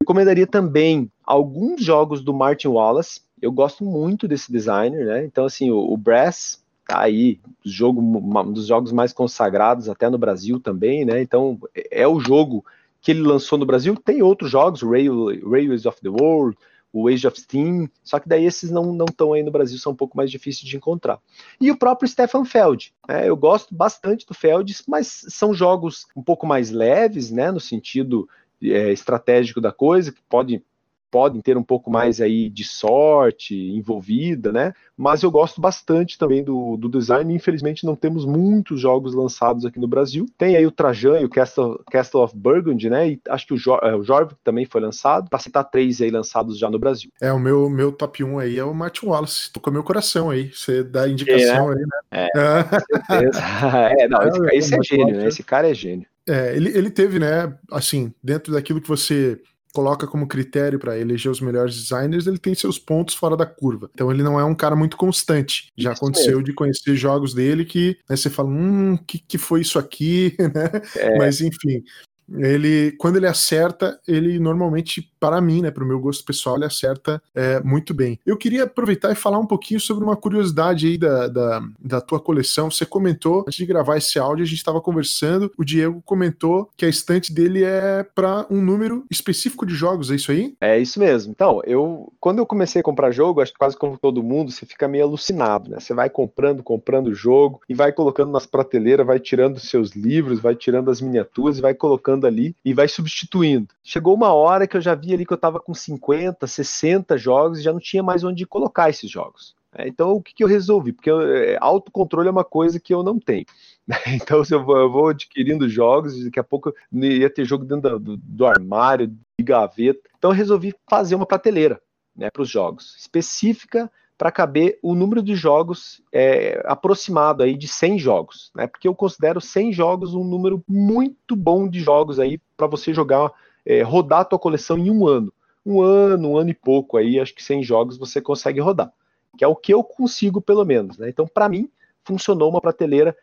Recomendaria 0.01 0.47
também 0.47 1.11
alguns 1.23 1.83
jogos 1.83 2.21
do 2.21 2.33
Martin 2.33 2.69
Wallace, 2.69 3.21
eu 3.41 3.51
gosto 3.51 3.83
muito 3.83 4.27
desse 4.27 4.51
designer, 4.51 5.05
né? 5.05 5.25
Então, 5.25 5.45
assim, 5.45 5.71
o, 5.71 5.77
o 5.77 5.97
Brass 5.97 6.61
tá 6.87 6.99
aí, 6.99 7.39
jogo, 7.63 8.01
um 8.01 8.51
dos 8.51 8.67
jogos 8.67 8.91
mais 8.91 9.13
consagrados 9.13 9.89
até 9.89 10.09
no 10.09 10.17
Brasil 10.17 10.59
também, 10.59 11.05
né? 11.05 11.21
Então, 11.21 11.59
é 11.89 12.07
o 12.07 12.19
jogo 12.19 12.65
que 13.01 13.11
ele 13.11 13.21
lançou 13.21 13.57
no 13.57 13.65
Brasil. 13.65 13.95
Tem 13.95 14.21
outros 14.21 14.51
jogos, 14.51 14.81
Railways 14.81 15.85
of 15.85 15.99
the 16.01 16.09
World, 16.09 16.57
o 16.93 17.07
Age 17.07 17.27
of 17.27 17.39
Steam, 17.39 17.89
só 18.03 18.19
que 18.19 18.27
daí 18.27 18.45
esses 18.45 18.69
não 18.69 18.93
estão 19.05 19.33
aí 19.33 19.43
no 19.43 19.51
Brasil, 19.51 19.77
são 19.77 19.93
um 19.93 19.95
pouco 19.95 20.17
mais 20.17 20.29
difíceis 20.29 20.67
de 20.67 20.75
encontrar. 20.75 21.19
E 21.59 21.71
o 21.71 21.77
próprio 21.77 22.07
Stefan 22.07 22.43
Feld, 22.43 22.93
né? 23.07 23.27
eu 23.27 23.35
gosto 23.37 23.73
bastante 23.73 24.25
do 24.25 24.33
Feld, 24.33 24.75
mas 24.87 25.25
são 25.29 25.53
jogos 25.53 26.05
um 26.15 26.21
pouco 26.21 26.45
mais 26.45 26.69
leves, 26.69 27.31
né, 27.31 27.51
no 27.51 27.59
sentido 27.59 28.27
é, 28.61 28.91
estratégico 28.91 29.61
da 29.61 29.71
coisa, 29.71 30.11
que 30.11 30.21
pode 30.29 30.63
podem 31.11 31.41
ter 31.41 31.57
um 31.57 31.63
pouco 31.63 31.91
mais 31.91 32.21
aí 32.21 32.49
de 32.49 32.63
sorte 32.63 33.53
envolvida, 33.53 34.51
né? 34.51 34.73
Mas 34.97 35.21
eu 35.23 35.29
gosto 35.29 35.59
bastante 35.59 36.17
também 36.17 36.43
do, 36.43 36.77
do 36.77 36.87
design. 36.87 37.33
Infelizmente 37.33 37.85
não 37.85 37.95
temos 37.95 38.25
muitos 38.25 38.79
jogos 38.79 39.13
lançados 39.13 39.65
aqui 39.65 39.79
no 39.79 39.87
Brasil. 39.87 40.25
Tem 40.37 40.55
aí 40.55 40.65
o 40.65 40.71
Trajan 40.71 41.19
e 41.19 41.25
o 41.25 41.29
Castle, 41.29 41.81
Castle 41.91 42.23
of 42.23 42.35
Burgundy, 42.35 42.89
né? 42.89 43.09
E 43.09 43.21
acho 43.27 43.45
que 43.45 43.53
o, 43.53 43.57
jo, 43.57 43.77
é, 43.81 43.95
o 43.95 44.03
Jorvik 44.03 44.39
também 44.43 44.65
foi 44.65 44.79
lançado. 44.79 45.29
Para 45.29 45.39
citar 45.39 45.69
três 45.69 46.01
aí 46.01 46.09
lançados 46.09 46.57
já 46.57 46.69
no 46.69 46.79
Brasil. 46.79 47.11
É, 47.19 47.31
o 47.33 47.39
meu, 47.39 47.69
meu 47.69 47.91
top 47.91 48.23
1 48.23 48.39
aí 48.39 48.57
é 48.57 48.63
o 48.63 48.73
Martin 48.73 49.07
Wallace. 49.07 49.51
Tocou 49.51 49.73
meu 49.73 49.83
coração 49.83 50.29
aí. 50.29 50.51
Você 50.53 50.83
dá 50.83 51.09
indicação 51.09 51.73
é, 51.73 51.75
né? 51.75 51.81
aí, 52.11 52.21
né? 52.21 52.29
É, 52.35 52.63
com 52.63 52.79
certeza. 52.79 53.41
é, 53.99 54.07
não, 54.07 54.21
esse, 54.23 54.45
é, 54.45 54.57
esse 54.57 54.75
é 54.75 54.83
gênio, 54.83 55.17
né? 55.17 55.27
Esse 55.27 55.43
cara 55.43 55.69
é 55.69 55.73
gênio. 55.73 56.07
É, 56.27 56.55
ele, 56.55 56.69
ele 56.77 56.91
teve, 56.91 57.17
né, 57.17 57.53
assim, 57.71 58.13
dentro 58.23 58.53
daquilo 58.53 58.79
que 58.79 58.87
você 58.87 59.41
coloca 59.73 60.07
como 60.07 60.27
critério 60.27 60.79
para 60.79 60.97
eleger 60.97 61.31
os 61.31 61.41
melhores 61.41 61.75
designers, 61.75 62.27
ele 62.27 62.37
tem 62.37 62.53
seus 62.53 62.77
pontos 62.77 63.15
fora 63.15 63.35
da 63.37 63.45
curva. 63.45 63.89
Então 63.93 64.11
ele 64.11 64.23
não 64.23 64.39
é 64.39 64.43
um 64.43 64.55
cara 64.55 64.75
muito 64.75 64.97
constante. 64.97 65.67
Já 65.77 65.91
isso 65.91 66.03
aconteceu 66.03 66.31
mesmo. 66.33 66.43
de 66.43 66.53
conhecer 66.53 66.95
jogos 66.95 67.33
dele 67.33 67.65
que 67.65 67.97
né, 68.09 68.15
você 68.15 68.29
fala, 68.29 68.49
hum, 68.49 68.97
que 69.07 69.19
que 69.19 69.37
foi 69.37 69.61
isso 69.61 69.79
aqui, 69.79 70.35
né? 70.39 70.81
É. 70.95 71.17
Mas 71.17 71.41
enfim, 71.41 71.83
ele 72.29 72.93
quando 72.93 73.17
ele 73.17 73.27
acerta, 73.27 73.99
ele 74.07 74.39
normalmente, 74.39 75.10
para 75.21 75.39
mim, 75.39 75.61
né, 75.61 75.71
para 75.71 75.83
o 75.83 75.87
meu 75.87 75.99
gosto 75.99 76.25
pessoal, 76.25 76.57
ele 76.57 76.65
acerta 76.65 77.21
é, 77.33 77.61
muito 77.61 77.93
bem. 77.93 78.19
Eu 78.25 78.35
queria 78.35 78.63
aproveitar 78.63 79.11
e 79.11 79.15
falar 79.15 79.39
um 79.39 79.45
pouquinho 79.45 79.79
sobre 79.79 80.03
uma 80.03 80.17
curiosidade 80.17 80.87
aí 80.87 80.97
da, 80.97 81.27
da, 81.27 81.61
da 81.79 82.01
tua 82.01 82.19
coleção. 82.19 82.69
Você 82.69 82.85
comentou, 82.85 83.41
antes 83.41 83.55
de 83.55 83.65
gravar 83.65 83.97
esse 83.97 84.19
áudio, 84.19 84.43
a 84.43 84.47
gente 84.47 84.57
estava 84.57 84.81
conversando, 84.81 85.51
o 85.57 85.63
Diego 85.63 86.01
comentou 86.03 86.69
que 86.75 86.85
a 86.85 86.89
estante 86.89 87.33
dele 87.33 87.63
é 87.63 88.03
para 88.03 88.45
um 88.49 88.61
número 88.61 89.05
específico 89.09 89.65
de 89.65 89.73
jogos, 89.73 90.11
é 90.11 90.15
isso 90.15 90.31
aí? 90.31 90.55
É 90.59 90.77
isso 90.79 90.99
mesmo. 90.99 91.31
Então, 91.31 91.61
eu 91.65 92.11
quando 92.19 92.39
eu 92.39 92.45
comecei 92.45 92.81
a 92.81 92.83
comprar 92.83 93.11
jogo, 93.11 93.41
acho 93.41 93.53
que 93.53 93.59
quase 93.59 93.77
como 93.77 93.97
todo 93.97 94.23
mundo, 94.23 94.51
você 94.51 94.65
fica 94.65 94.87
meio 94.87 95.05
alucinado, 95.05 95.69
né? 95.69 95.79
Você 95.79 95.93
vai 95.93 96.09
comprando, 96.09 96.63
comprando 96.63 97.13
jogo 97.13 97.61
e 97.69 97.73
vai 97.73 97.91
colocando 97.91 98.31
nas 98.31 98.45
prateleiras, 98.45 99.05
vai 99.05 99.19
tirando 99.19 99.59
seus 99.59 99.91
livros, 99.91 100.39
vai 100.39 100.55
tirando 100.55 100.89
as 100.89 101.01
miniaturas 101.01 101.59
vai 101.61 101.73
colocando 101.73 102.27
ali 102.27 102.55
e 102.63 102.73
vai 102.73 102.87
substituindo. 102.87 103.67
Chegou 103.83 104.13
uma 104.13 104.33
hora 104.33 104.67
que 104.67 104.75
eu 104.75 104.81
já 104.81 104.95
vi 104.95 105.10
ali 105.13 105.25
que 105.25 105.33
eu 105.33 105.35
estava 105.35 105.59
com 105.59 105.73
50, 105.73 106.45
60 106.45 107.17
jogos 107.17 107.59
e 107.59 107.63
já 107.63 107.71
não 107.71 107.79
tinha 107.79 108.03
mais 108.03 108.23
onde 108.23 108.45
colocar 108.45 108.89
esses 108.89 109.09
jogos. 109.09 109.55
É, 109.73 109.87
então, 109.87 110.11
o 110.11 110.21
que, 110.21 110.33
que, 110.33 110.43
eu 110.43 110.47
resolvi? 110.47 110.91
Porque 110.91 111.09
eu, 111.09 111.21
é, 111.21 111.57
autocontrole 111.61 112.27
é 112.27 112.31
uma 112.31 112.43
coisa 112.43 112.79
que 112.79 112.93
eu 112.93 113.03
não 113.03 113.19
tenho. 113.19 113.45
Então, 114.07 114.43
se 114.43 114.53
eu 114.53 114.63
vou, 114.63 114.77
eu 114.77 114.91
vou, 114.91 115.07
adquirindo 115.09 115.67
jogos, 115.67 116.23
daqui 116.23 116.39
a 116.39 116.43
pouco 116.43 116.73
ia 116.93 117.29
ter 117.29 117.43
jogo 117.43 117.65
dentro 117.65 117.99
do, 117.99 118.15
do 118.17 118.45
armário, 118.45 119.07
de 119.07 119.43
gaveta. 119.43 120.01
Então, 120.17 120.31
eu 120.31 120.35
resolvi 120.35 120.73
fazer 120.89 121.15
uma 121.15 121.25
prateleira 121.25 121.81
né, 122.15 122.29
para 122.29 122.41
os 122.41 122.49
jogos, 122.49 122.95
específica 122.97 123.91
para 124.21 124.31
caber 124.31 124.77
o 124.83 124.93
número 124.93 125.23
de 125.23 125.33
jogos 125.33 125.99
é, 126.13 126.61
aproximado 126.65 127.41
aí 127.41 127.57
de 127.57 127.67
100 127.67 127.97
jogos, 127.97 128.51
né? 128.53 128.67
Porque 128.67 128.87
eu 128.87 128.93
considero 128.93 129.41
100 129.41 129.73
jogos 129.73 130.13
um 130.13 130.23
número 130.23 130.63
muito 130.67 131.35
bom 131.35 131.67
de 131.67 131.79
jogos 131.79 132.19
aí 132.19 132.39
para 132.55 132.67
você 132.67 132.93
jogar, 132.93 133.31
é, 133.65 133.81
rodar 133.81 134.21
a 134.21 134.25
tua 134.25 134.39
coleção 134.39 134.77
em 134.77 134.89
um 134.89 135.07
ano. 135.07 135.33
Um 135.65 135.81
ano, 135.81 136.29
um 136.29 136.37
ano 136.37 136.49
e 136.49 136.55
pouco 136.55 136.97
aí, 136.97 137.19
acho 137.19 137.35
que 137.35 137.43
100 137.43 137.63
jogos 137.63 137.97
você 137.97 138.19
consegue 138.19 138.59
rodar, 138.59 138.91
que 139.37 139.43
é 139.43 139.47
o 139.47 139.55
que 139.55 139.73
eu 139.73 139.83
consigo 139.83 140.41
pelo 140.41 140.65
menos, 140.65 140.97
né? 140.97 141.07
Então, 141.07 141.27
para 141.27 141.47
mim, 141.47 141.69
funcionou 142.03 142.49
uma 142.49 142.59
prateleira 142.59 143.15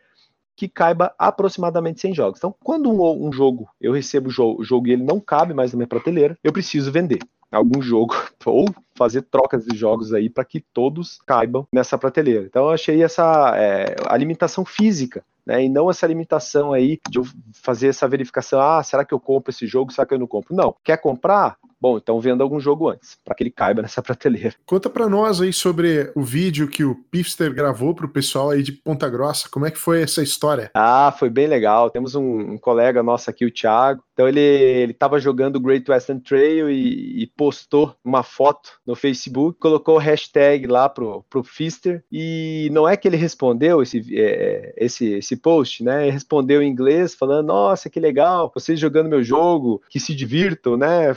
que 0.55 0.67
caiba 0.67 1.13
aproximadamente 1.17 2.01
100 2.01 2.13
jogos. 2.13 2.39
Então, 2.39 2.55
quando 2.63 2.89
um, 2.89 3.27
um 3.27 3.31
jogo, 3.31 3.69
eu 3.79 3.93
recebo 3.93 4.27
o 4.27 4.31
jogo, 4.31 4.63
jogo 4.63 4.87
e 4.87 4.91
ele 4.91 5.03
não 5.03 5.19
cabe 5.19 5.53
mais 5.53 5.71
na 5.71 5.77
minha 5.77 5.87
prateleira, 5.87 6.37
eu 6.43 6.51
preciso 6.51 6.91
vender 6.91 7.19
algum 7.51 7.81
jogo 7.81 8.13
ou 8.45 8.65
fazer 8.95 9.23
trocas 9.23 9.65
de 9.65 9.75
jogos 9.75 10.13
aí 10.13 10.29
para 10.29 10.45
que 10.45 10.59
todos 10.59 11.19
caibam 11.25 11.67
nessa 11.73 11.97
prateleira. 11.97 12.45
Então 12.45 12.65
eu 12.65 12.71
achei 12.71 13.01
essa 13.03 13.53
é, 13.55 13.95
a 14.05 14.17
limitação 14.17 14.65
física, 14.65 15.23
né, 15.49 15.63
e 15.63 15.67
não 15.69 15.89
essa 15.89 16.05
limitação 16.05 16.73
aí 16.73 16.99
de 17.09 17.17
eu 17.17 17.25
fazer 17.55 17.87
essa 17.87 18.07
verificação, 18.07 18.61
ah, 18.61 18.83
será 18.83 19.03
que 19.03 19.13
eu 19.13 19.19
compro 19.19 19.49
esse 19.49 19.65
jogo, 19.65 19.91
será 19.91 20.05
que 20.05 20.13
eu 20.13 20.19
não 20.19 20.27
compro? 20.27 20.55
Não, 20.55 20.75
quer 20.83 21.01
comprar? 21.01 21.57
Bom, 21.81 21.97
então 21.97 22.19
venda 22.19 22.43
algum 22.43 22.59
jogo 22.59 22.89
antes, 22.89 23.17
para 23.23 23.35
que 23.35 23.43
ele 23.43 23.51
caiba 23.51 23.81
nessa 23.83 24.01
prateleira. 24.01 24.55
Conta 24.65 24.89
para 24.89 25.07
nós 25.07 25.41
aí 25.41 25.53
sobre 25.53 26.11
o 26.15 26.21
vídeo 26.21 26.67
que 26.67 26.83
o 26.83 26.95
Pifster 26.95 27.53
gravou 27.53 27.93
para 27.93 28.05
o 28.05 28.09
pessoal 28.09 28.49
aí 28.49 28.63
de 28.63 28.71
Ponta 28.71 29.09
Grossa. 29.09 29.49
Como 29.49 29.65
é 29.65 29.71
que 29.71 29.77
foi 29.77 30.01
essa 30.01 30.21
história? 30.21 30.71
Ah, 30.73 31.13
foi 31.17 31.29
bem 31.29 31.47
legal. 31.47 31.89
Temos 31.89 32.15
um, 32.15 32.53
um 32.53 32.57
colega 32.57 33.01
nosso 33.03 33.29
aqui, 33.29 33.45
o 33.45 33.51
Thiago. 33.51 34.03
Então 34.13 34.27
ele 34.27 34.39
ele 34.39 34.91
estava 34.91 35.19
jogando 35.19 35.59
Great 35.59 35.89
Western 35.89 36.21
Trail 36.21 36.69
e, 36.69 37.23
e, 37.23 37.27
postou 37.27 37.95
uma 38.03 38.23
foto 38.23 38.71
no 38.85 38.95
Facebook, 38.95 39.59
colocou 39.59 39.95
o 39.95 39.99
hashtag 39.99 40.67
lá 40.67 40.89
pro, 40.89 41.23
pro 41.29 41.43
Fister 41.43 42.03
e 42.11 42.69
não 42.71 42.87
é 42.87 42.97
que 42.97 43.07
ele 43.07 43.17
respondeu 43.17 43.81
esse, 43.81 44.03
é, 44.17 44.73
esse, 44.77 45.13
esse 45.13 45.35
post, 45.37 45.83
né? 45.83 46.03
Ele 46.03 46.11
respondeu 46.11 46.61
em 46.61 46.69
inglês 46.69 47.15
falando, 47.15 47.47
nossa, 47.47 47.89
que 47.89 47.99
legal, 47.99 48.51
vocês 48.53 48.79
jogando 48.79 49.09
meu 49.09 49.23
jogo, 49.23 49.81
que 49.89 49.99
se 49.99 50.15
divirtam, 50.15 50.77
né? 50.77 51.13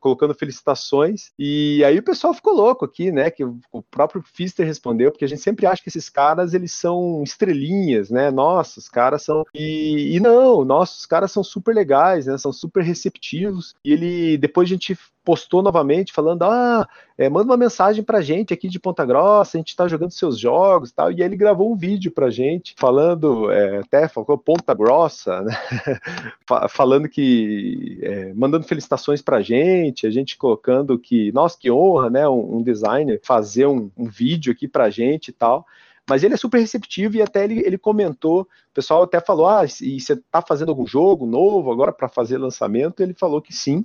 Colocando 0.00 0.34
felicitações. 0.34 1.30
E 1.38 1.82
aí 1.84 1.98
o 1.98 2.02
pessoal 2.02 2.34
ficou 2.34 2.54
louco 2.54 2.84
aqui, 2.84 3.10
né? 3.10 3.30
Que 3.30 3.44
o 3.44 3.82
próprio 3.90 4.22
Fister 4.22 4.66
respondeu, 4.66 5.10
porque 5.10 5.24
a 5.24 5.28
gente 5.28 5.40
sempre 5.40 5.66
acha 5.66 5.82
que 5.82 5.88
esses 5.88 6.08
caras 6.08 6.54
eles 6.54 6.72
são 6.72 7.22
estrelinhas, 7.22 8.10
né? 8.10 8.30
Nossa, 8.30 8.78
os 8.78 8.88
caras 8.88 9.22
são. 9.22 9.44
E, 9.54 10.16
e 10.16 10.20
não, 10.20 10.64
nossos 10.64 11.06
caras 11.06 11.32
são 11.32 11.42
super 11.42 11.74
legais, 11.74 12.26
né? 12.26 12.36
São 12.38 12.52
super 12.52 12.82
receptivos. 12.82 13.74
E 13.84 13.92
ele 13.92 14.38
depois 14.38 14.68
a 14.68 14.72
gente 14.72 14.96
postou 15.26 15.60
novamente 15.60 16.12
falando: 16.12 16.44
ah, 16.44 16.88
é, 17.18 17.28
manda 17.28 17.50
uma 17.50 17.56
mensagem 17.56 18.04
pra 18.04 18.22
gente 18.22 18.54
aqui 18.54 18.68
de 18.68 18.78
Ponta 18.78 19.04
Grossa, 19.04 19.56
a 19.56 19.58
gente 19.58 19.74
tá 19.74 19.88
jogando 19.88 20.12
seus 20.12 20.38
jogos 20.38 20.90
e 20.90 20.94
tal. 20.94 21.10
E 21.10 21.20
aí 21.20 21.22
ele 21.22 21.36
gravou 21.36 21.72
um 21.72 21.76
vídeo 21.76 22.12
pra 22.12 22.30
gente, 22.30 22.74
falando, 22.78 23.50
é, 23.50 23.78
até 23.78 24.06
falou 24.06 24.38
Ponta 24.38 24.72
Grossa, 24.72 25.42
né? 25.42 25.52
falando 26.70 27.08
que. 27.08 27.98
É, 28.02 28.32
mandando 28.34 28.64
felicitações 28.64 29.20
pra 29.20 29.42
gente, 29.42 30.06
a 30.06 30.10
gente 30.10 30.38
colocando 30.38 30.96
que, 30.96 31.32
nossa, 31.32 31.58
que 31.58 31.70
honra, 31.70 32.08
né? 32.08 32.28
Um, 32.28 32.58
um 32.58 32.62
designer 32.62 33.20
fazer 33.24 33.66
um, 33.66 33.90
um 33.96 34.04
vídeo 34.04 34.52
aqui 34.52 34.68
pra 34.68 34.90
gente 34.90 35.28
e 35.28 35.32
tal. 35.32 35.66
Mas 36.08 36.22
ele 36.22 36.34
é 36.34 36.36
super 36.36 36.60
receptivo 36.60 37.16
e 37.16 37.22
até 37.22 37.42
ele, 37.42 37.58
ele 37.66 37.76
comentou, 37.76 38.42
o 38.42 38.46
pessoal 38.72 39.02
até 39.02 39.20
falou: 39.20 39.48
ah, 39.48 39.64
e 39.64 40.00
você 40.00 40.12
está 40.12 40.40
fazendo 40.40 40.68
algum 40.68 40.86
jogo 40.86 41.26
novo 41.26 41.72
agora 41.72 41.92
para 41.92 42.08
fazer 42.08 42.38
lançamento? 42.38 43.00
Ele 43.00 43.12
falou 43.12 43.42
que 43.42 43.52
sim, 43.52 43.84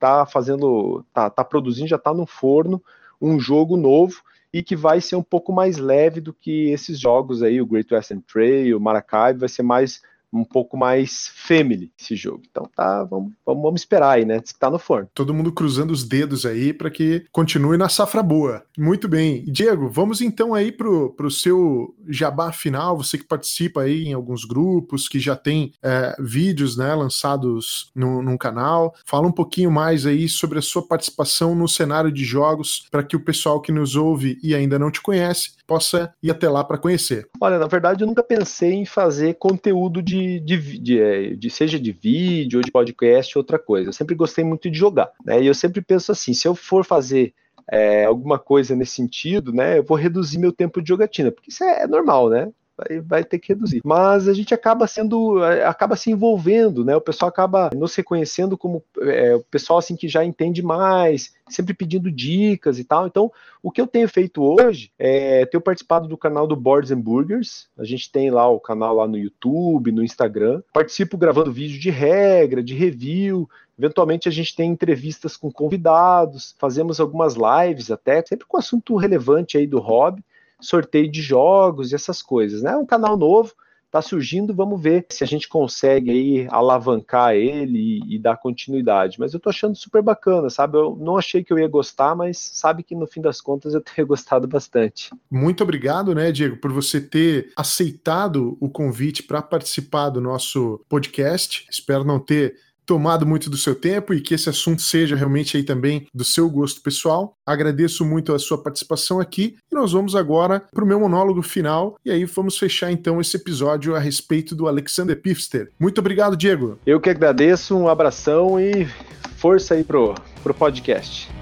está 0.00 0.24
fazendo, 0.24 1.04
tá, 1.12 1.28
tá 1.28 1.44
produzindo, 1.44 1.86
já 1.88 1.96
está 1.96 2.14
no 2.14 2.24
forno 2.24 2.82
um 3.20 3.38
jogo 3.38 3.76
novo 3.76 4.22
e 4.52 4.62
que 4.62 4.74
vai 4.74 5.00
ser 5.00 5.14
um 5.14 5.22
pouco 5.22 5.52
mais 5.52 5.76
leve 5.76 6.20
do 6.20 6.32
que 6.32 6.70
esses 6.70 6.98
jogos 6.98 7.42
aí, 7.42 7.60
o 7.60 7.66
Great 7.66 7.92
Western 7.92 8.22
Trail, 8.22 8.76
o 8.76 8.80
Maracaibo, 8.80 9.40
vai 9.40 9.48
ser 9.48 9.62
mais 9.62 10.02
um 10.32 10.44
pouco 10.44 10.76
mais 10.76 11.30
family 11.34 11.92
esse 12.00 12.14
jogo. 12.14 12.42
Então 12.50 12.68
tá, 12.74 13.04
vamos, 13.04 13.32
vamos, 13.44 13.62
vamos 13.62 13.80
esperar 13.80 14.12
aí, 14.12 14.24
né? 14.24 14.40
Tá 14.58 14.70
no 14.70 14.78
forno. 14.78 15.08
Todo 15.14 15.34
mundo 15.34 15.52
cruzando 15.52 15.90
os 15.90 16.04
dedos 16.04 16.46
aí 16.46 16.72
para 16.72 16.90
que 16.90 17.24
continue 17.32 17.76
na 17.76 17.88
safra 17.88 18.22
boa. 18.22 18.62
Muito 18.78 19.08
bem. 19.08 19.44
Diego, 19.46 19.88
vamos 19.88 20.20
então 20.20 20.54
aí 20.54 20.70
pro, 20.70 21.10
pro 21.10 21.30
seu 21.30 21.94
jabá 22.08 22.52
final, 22.52 22.96
você 22.96 23.18
que 23.18 23.24
participa 23.24 23.82
aí 23.82 24.08
em 24.08 24.12
alguns 24.12 24.44
grupos, 24.44 25.08
que 25.08 25.18
já 25.18 25.36
tem 25.36 25.72
é, 25.82 26.14
vídeos, 26.18 26.76
né, 26.76 26.94
lançados 26.94 27.90
no, 27.94 28.22
no 28.22 28.38
canal. 28.38 28.94
Fala 29.04 29.26
um 29.26 29.32
pouquinho 29.32 29.70
mais 29.70 30.06
aí 30.06 30.28
sobre 30.28 30.58
a 30.58 30.62
sua 30.62 30.86
participação 30.86 31.54
no 31.54 31.68
cenário 31.68 32.12
de 32.12 32.24
jogos 32.24 32.86
para 32.90 33.02
que 33.02 33.16
o 33.16 33.24
pessoal 33.24 33.60
que 33.60 33.72
nos 33.72 33.96
ouve 33.96 34.38
e 34.42 34.54
ainda 34.54 34.78
não 34.78 34.90
te 34.90 35.00
conhece 35.00 35.52
possa 35.66 36.12
ir 36.22 36.30
até 36.30 36.48
lá 36.48 36.64
para 36.64 36.78
conhecer. 36.78 37.28
Olha, 37.40 37.58
na 37.58 37.66
verdade 37.66 38.02
eu 38.02 38.06
nunca 38.06 38.22
pensei 38.22 38.72
em 38.72 38.84
fazer 38.84 39.34
conteúdo 39.34 40.02
de 40.02 40.19
de, 40.40 40.78
de, 40.78 41.00
é, 41.00 41.34
de, 41.34 41.50
seja 41.50 41.78
de 41.78 41.92
vídeo 41.92 42.58
ou 42.58 42.64
de 42.64 42.70
podcast, 42.70 43.36
outra 43.38 43.58
coisa. 43.58 43.88
Eu 43.88 43.92
sempre 43.92 44.14
gostei 44.14 44.44
muito 44.44 44.70
de 44.70 44.78
jogar, 44.78 45.10
né? 45.24 45.42
E 45.42 45.46
eu 45.46 45.54
sempre 45.54 45.80
penso 45.80 46.12
assim, 46.12 46.34
se 46.34 46.46
eu 46.46 46.54
for 46.54 46.84
fazer 46.84 47.34
é, 47.70 48.04
alguma 48.04 48.38
coisa 48.38 48.74
nesse 48.74 48.92
sentido, 48.92 49.52
né, 49.52 49.78
eu 49.78 49.84
vou 49.84 49.96
reduzir 49.96 50.38
meu 50.38 50.52
tempo 50.52 50.82
de 50.82 50.88
jogatina, 50.88 51.30
porque 51.30 51.50
isso 51.50 51.62
é, 51.62 51.82
é 51.82 51.86
normal, 51.86 52.28
né? 52.28 52.50
Vai, 52.80 53.00
vai 53.00 53.24
ter 53.24 53.38
que 53.38 53.48
reduzir. 53.48 53.80
Mas 53.84 54.28
a 54.28 54.32
gente 54.32 54.54
acaba 54.54 54.86
sendo, 54.86 55.42
acaba 55.66 55.96
se 55.96 56.10
envolvendo, 56.10 56.84
né? 56.84 56.96
O 56.96 57.00
pessoal 57.00 57.28
acaba 57.28 57.70
nos 57.74 57.94
reconhecendo 57.94 58.56
como 58.56 58.82
é, 59.02 59.34
o 59.34 59.40
pessoal 59.42 59.78
assim 59.78 59.96
que 59.96 60.08
já 60.08 60.24
entende 60.24 60.62
mais, 60.62 61.34
sempre 61.48 61.74
pedindo 61.74 62.10
dicas 62.10 62.78
e 62.78 62.84
tal. 62.84 63.06
Então, 63.06 63.30
o 63.62 63.70
que 63.70 63.80
eu 63.80 63.86
tenho 63.86 64.08
feito 64.08 64.42
hoje 64.42 64.90
é 64.98 65.44
ter 65.46 65.60
participado 65.60 66.08
do 66.08 66.16
canal 66.16 66.46
do 66.46 66.56
Boards 66.56 66.90
and 66.90 67.00
Burgers. 67.00 67.68
A 67.78 67.84
gente 67.84 68.10
tem 68.10 68.30
lá 68.30 68.48
o 68.48 68.60
canal 68.60 68.96
lá 68.96 69.06
no 69.06 69.18
YouTube, 69.18 69.92
no 69.92 70.02
Instagram. 70.02 70.62
Participo 70.72 71.18
gravando 71.18 71.52
vídeo 71.52 71.78
de 71.78 71.90
regra, 71.90 72.62
de 72.62 72.74
review, 72.74 73.48
Eventualmente 73.78 74.28
a 74.28 74.30
gente 74.30 74.54
tem 74.54 74.70
entrevistas 74.70 75.38
com 75.38 75.50
convidados, 75.50 76.54
fazemos 76.58 77.00
algumas 77.00 77.34
lives 77.34 77.90
até, 77.90 78.22
sempre 78.22 78.46
com 78.46 78.58
assunto 78.58 78.94
relevante 78.94 79.56
aí 79.56 79.66
do 79.66 79.78
hobby 79.78 80.22
sorteio 80.60 81.10
de 81.10 81.22
jogos 81.22 81.92
e 81.92 81.94
essas 81.94 82.22
coisas, 82.22 82.62
né? 82.62 82.72
É 82.72 82.76
um 82.76 82.86
canal 82.86 83.16
novo, 83.16 83.52
está 83.90 84.00
surgindo, 84.00 84.54
vamos 84.54 84.80
ver 84.80 85.04
se 85.10 85.24
a 85.24 85.26
gente 85.26 85.48
consegue 85.48 86.10
aí 86.10 86.48
alavancar 86.48 87.34
ele 87.34 87.78
e, 88.06 88.14
e, 88.14 88.18
dar 88.18 88.36
continuidade. 88.36 89.18
Mas 89.18 89.32
eu 89.32 89.38
estou 89.38 89.50
achando 89.50 89.74
super 89.74 90.00
bacana, 90.00 90.48
sabe? 90.48 90.78
Eu 90.78 90.96
não 91.00 91.16
achei 91.16 91.42
que 91.42 91.52
eu 91.52 91.58
ia 91.58 91.66
gostar, 91.66 92.14
mas 92.14 92.38
sabe 92.38 92.84
que 92.84 92.94
no 92.94 93.06
fim 93.06 93.20
das 93.20 93.40
contas 93.40 93.74
eu 93.74 93.80
tenho 93.80 94.06
gostado 94.08 94.46
bastante. 94.46 95.10
Muito 95.28 95.64
obrigado, 95.64 96.14
né, 96.14 96.30
Diego, 96.30 96.56
por 96.56 96.72
você 96.72 97.00
ter 97.00 97.52
aceitado 97.56 98.56
o 98.60 98.70
convite 98.70 99.24
para 99.24 99.42
participar 99.42 100.10
do 100.10 100.20
nosso 100.20 100.80
podcast. 100.88 101.66
Espero 101.68 102.04
não 102.04 102.20
ter 102.20 102.54
tomado 102.90 103.24
muito 103.24 103.48
do 103.48 103.56
seu 103.56 103.72
tempo 103.72 104.12
e 104.12 104.20
que 104.20 104.34
esse 104.34 104.48
assunto 104.48 104.82
seja 104.82 105.14
realmente 105.14 105.56
aí 105.56 105.62
também 105.62 106.08
do 106.12 106.24
seu 106.24 106.50
gosto 106.50 106.82
pessoal. 106.82 107.36
Agradeço 107.46 108.04
muito 108.04 108.34
a 108.34 108.38
sua 108.40 108.60
participação 108.60 109.20
aqui 109.20 109.54
e 109.70 109.74
nós 109.76 109.92
vamos 109.92 110.16
agora 110.16 110.64
para 110.74 110.82
o 110.82 110.86
meu 110.86 110.98
monólogo 110.98 111.40
final 111.40 111.96
e 112.04 112.10
aí 112.10 112.24
vamos 112.24 112.58
fechar 112.58 112.90
então 112.90 113.20
esse 113.20 113.36
episódio 113.36 113.94
a 113.94 114.00
respeito 114.00 114.56
do 114.56 114.66
Alexander 114.66 115.14
Pifster. 115.14 115.70
Muito 115.78 116.00
obrigado, 116.00 116.36
Diego. 116.36 116.80
Eu 116.84 117.00
que 117.00 117.08
agradeço, 117.08 117.76
um 117.76 117.86
abração 117.86 118.58
e 118.58 118.88
força 119.36 119.74
aí 119.74 119.84
pro, 119.84 120.16
pro 120.42 120.52
podcast. 120.52 121.39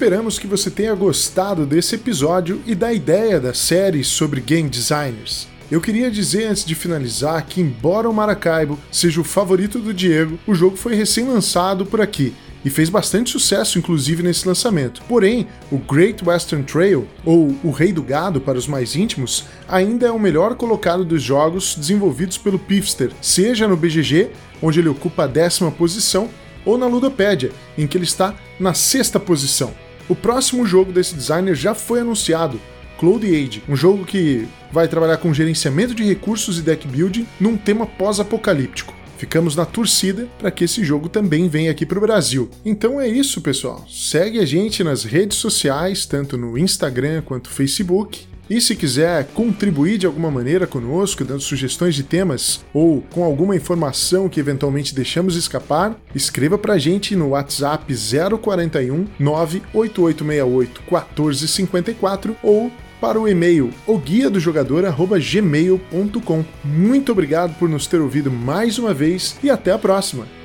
Esperamos 0.00 0.38
que 0.38 0.46
você 0.46 0.70
tenha 0.70 0.94
gostado 0.94 1.66
desse 1.66 1.94
episódio 1.94 2.62
e 2.64 2.74
da 2.74 2.90
ideia 2.90 3.38
da 3.38 3.52
série 3.52 4.02
sobre 4.02 4.40
game 4.40 4.66
designers. 4.66 5.46
Eu 5.70 5.78
queria 5.78 6.10
dizer 6.10 6.46
antes 6.46 6.64
de 6.64 6.74
finalizar 6.74 7.44
que, 7.44 7.60
embora 7.60 8.08
o 8.08 8.14
Maracaibo 8.14 8.78
seja 8.90 9.20
o 9.20 9.24
favorito 9.24 9.78
do 9.78 9.92
Diego, 9.92 10.38
o 10.46 10.54
jogo 10.54 10.74
foi 10.74 10.94
recém-lançado 10.94 11.84
por 11.84 12.00
aqui 12.00 12.32
e 12.64 12.70
fez 12.70 12.88
bastante 12.88 13.28
sucesso, 13.28 13.78
inclusive 13.78 14.22
nesse 14.22 14.48
lançamento. 14.48 15.02
Porém, 15.06 15.46
o 15.70 15.76
Great 15.76 16.26
Western 16.26 16.64
Trail, 16.64 17.06
ou 17.22 17.54
o 17.62 17.70
Rei 17.70 17.92
do 17.92 18.02
Gado 18.02 18.40
para 18.40 18.56
os 18.56 18.66
mais 18.66 18.96
íntimos, 18.96 19.44
ainda 19.68 20.06
é 20.06 20.10
o 20.10 20.18
melhor 20.18 20.54
colocado 20.54 21.04
dos 21.04 21.22
jogos 21.22 21.74
desenvolvidos 21.74 22.38
pelo 22.38 22.58
Pifster, 22.58 23.12
seja 23.20 23.68
no 23.68 23.76
BGG, 23.76 24.30
onde 24.62 24.80
ele 24.80 24.88
ocupa 24.88 25.24
a 25.24 25.26
décima 25.26 25.70
posição, 25.70 26.30
ou 26.64 26.78
na 26.78 26.86
Ludopédia, 26.86 27.52
em 27.76 27.86
que 27.86 27.98
ele 27.98 28.04
está 28.04 28.34
na 28.58 28.72
sexta 28.72 29.20
posição. 29.20 29.74
O 30.10 30.16
próximo 30.16 30.66
jogo 30.66 30.90
desse 30.90 31.14
designer 31.14 31.54
já 31.54 31.72
foi 31.72 32.00
anunciado, 32.00 32.60
Cloud 32.98 33.24
Age, 33.24 33.62
um 33.68 33.76
jogo 33.76 34.04
que 34.04 34.44
vai 34.72 34.88
trabalhar 34.88 35.18
com 35.18 35.32
gerenciamento 35.32 35.94
de 35.94 36.02
recursos 36.02 36.58
e 36.58 36.62
deck 36.62 36.84
building 36.88 37.24
num 37.38 37.56
tema 37.56 37.86
pós-apocalíptico. 37.86 38.92
Ficamos 39.16 39.54
na 39.54 39.64
torcida 39.64 40.26
para 40.36 40.50
que 40.50 40.64
esse 40.64 40.82
jogo 40.82 41.08
também 41.08 41.48
venha 41.48 41.70
aqui 41.70 41.86
para 41.86 41.98
o 41.98 42.00
Brasil. 42.00 42.50
Então 42.64 43.00
é 43.00 43.06
isso, 43.06 43.40
pessoal. 43.40 43.86
Segue 43.88 44.40
a 44.40 44.44
gente 44.44 44.82
nas 44.82 45.04
redes 45.04 45.38
sociais, 45.38 46.04
tanto 46.04 46.36
no 46.36 46.58
Instagram 46.58 47.22
quanto 47.22 47.48
no 47.48 47.54
Facebook. 47.54 48.26
E 48.50 48.60
se 48.60 48.74
quiser 48.74 49.28
contribuir 49.28 49.96
de 49.96 50.06
alguma 50.06 50.28
maneira 50.28 50.66
conosco, 50.66 51.24
dando 51.24 51.40
sugestões 51.40 51.94
de 51.94 52.02
temas 52.02 52.64
ou 52.74 53.00
com 53.00 53.22
alguma 53.22 53.54
informação 53.54 54.28
que 54.28 54.40
eventualmente 54.40 54.92
deixamos 54.92 55.36
escapar, 55.36 55.96
escreva 56.16 56.58
pra 56.58 56.76
gente 56.76 57.14
no 57.14 57.28
WhatsApp 57.28 57.94
041 58.42 59.06
98868 59.20 60.82
1454 60.82 62.36
ou 62.42 62.72
para 63.00 63.20
o 63.20 63.28
e-mail 63.28 63.70
o 63.86 63.96
guia 63.96 64.28
do 64.28 64.40
jogador@gmail.com. 64.40 66.44
Muito 66.64 67.12
obrigado 67.12 67.56
por 67.56 67.68
nos 67.68 67.86
ter 67.86 68.00
ouvido 68.00 68.32
mais 68.32 68.80
uma 68.80 68.92
vez 68.92 69.36
e 69.44 69.48
até 69.48 69.70
a 69.70 69.78
próxima. 69.78 70.39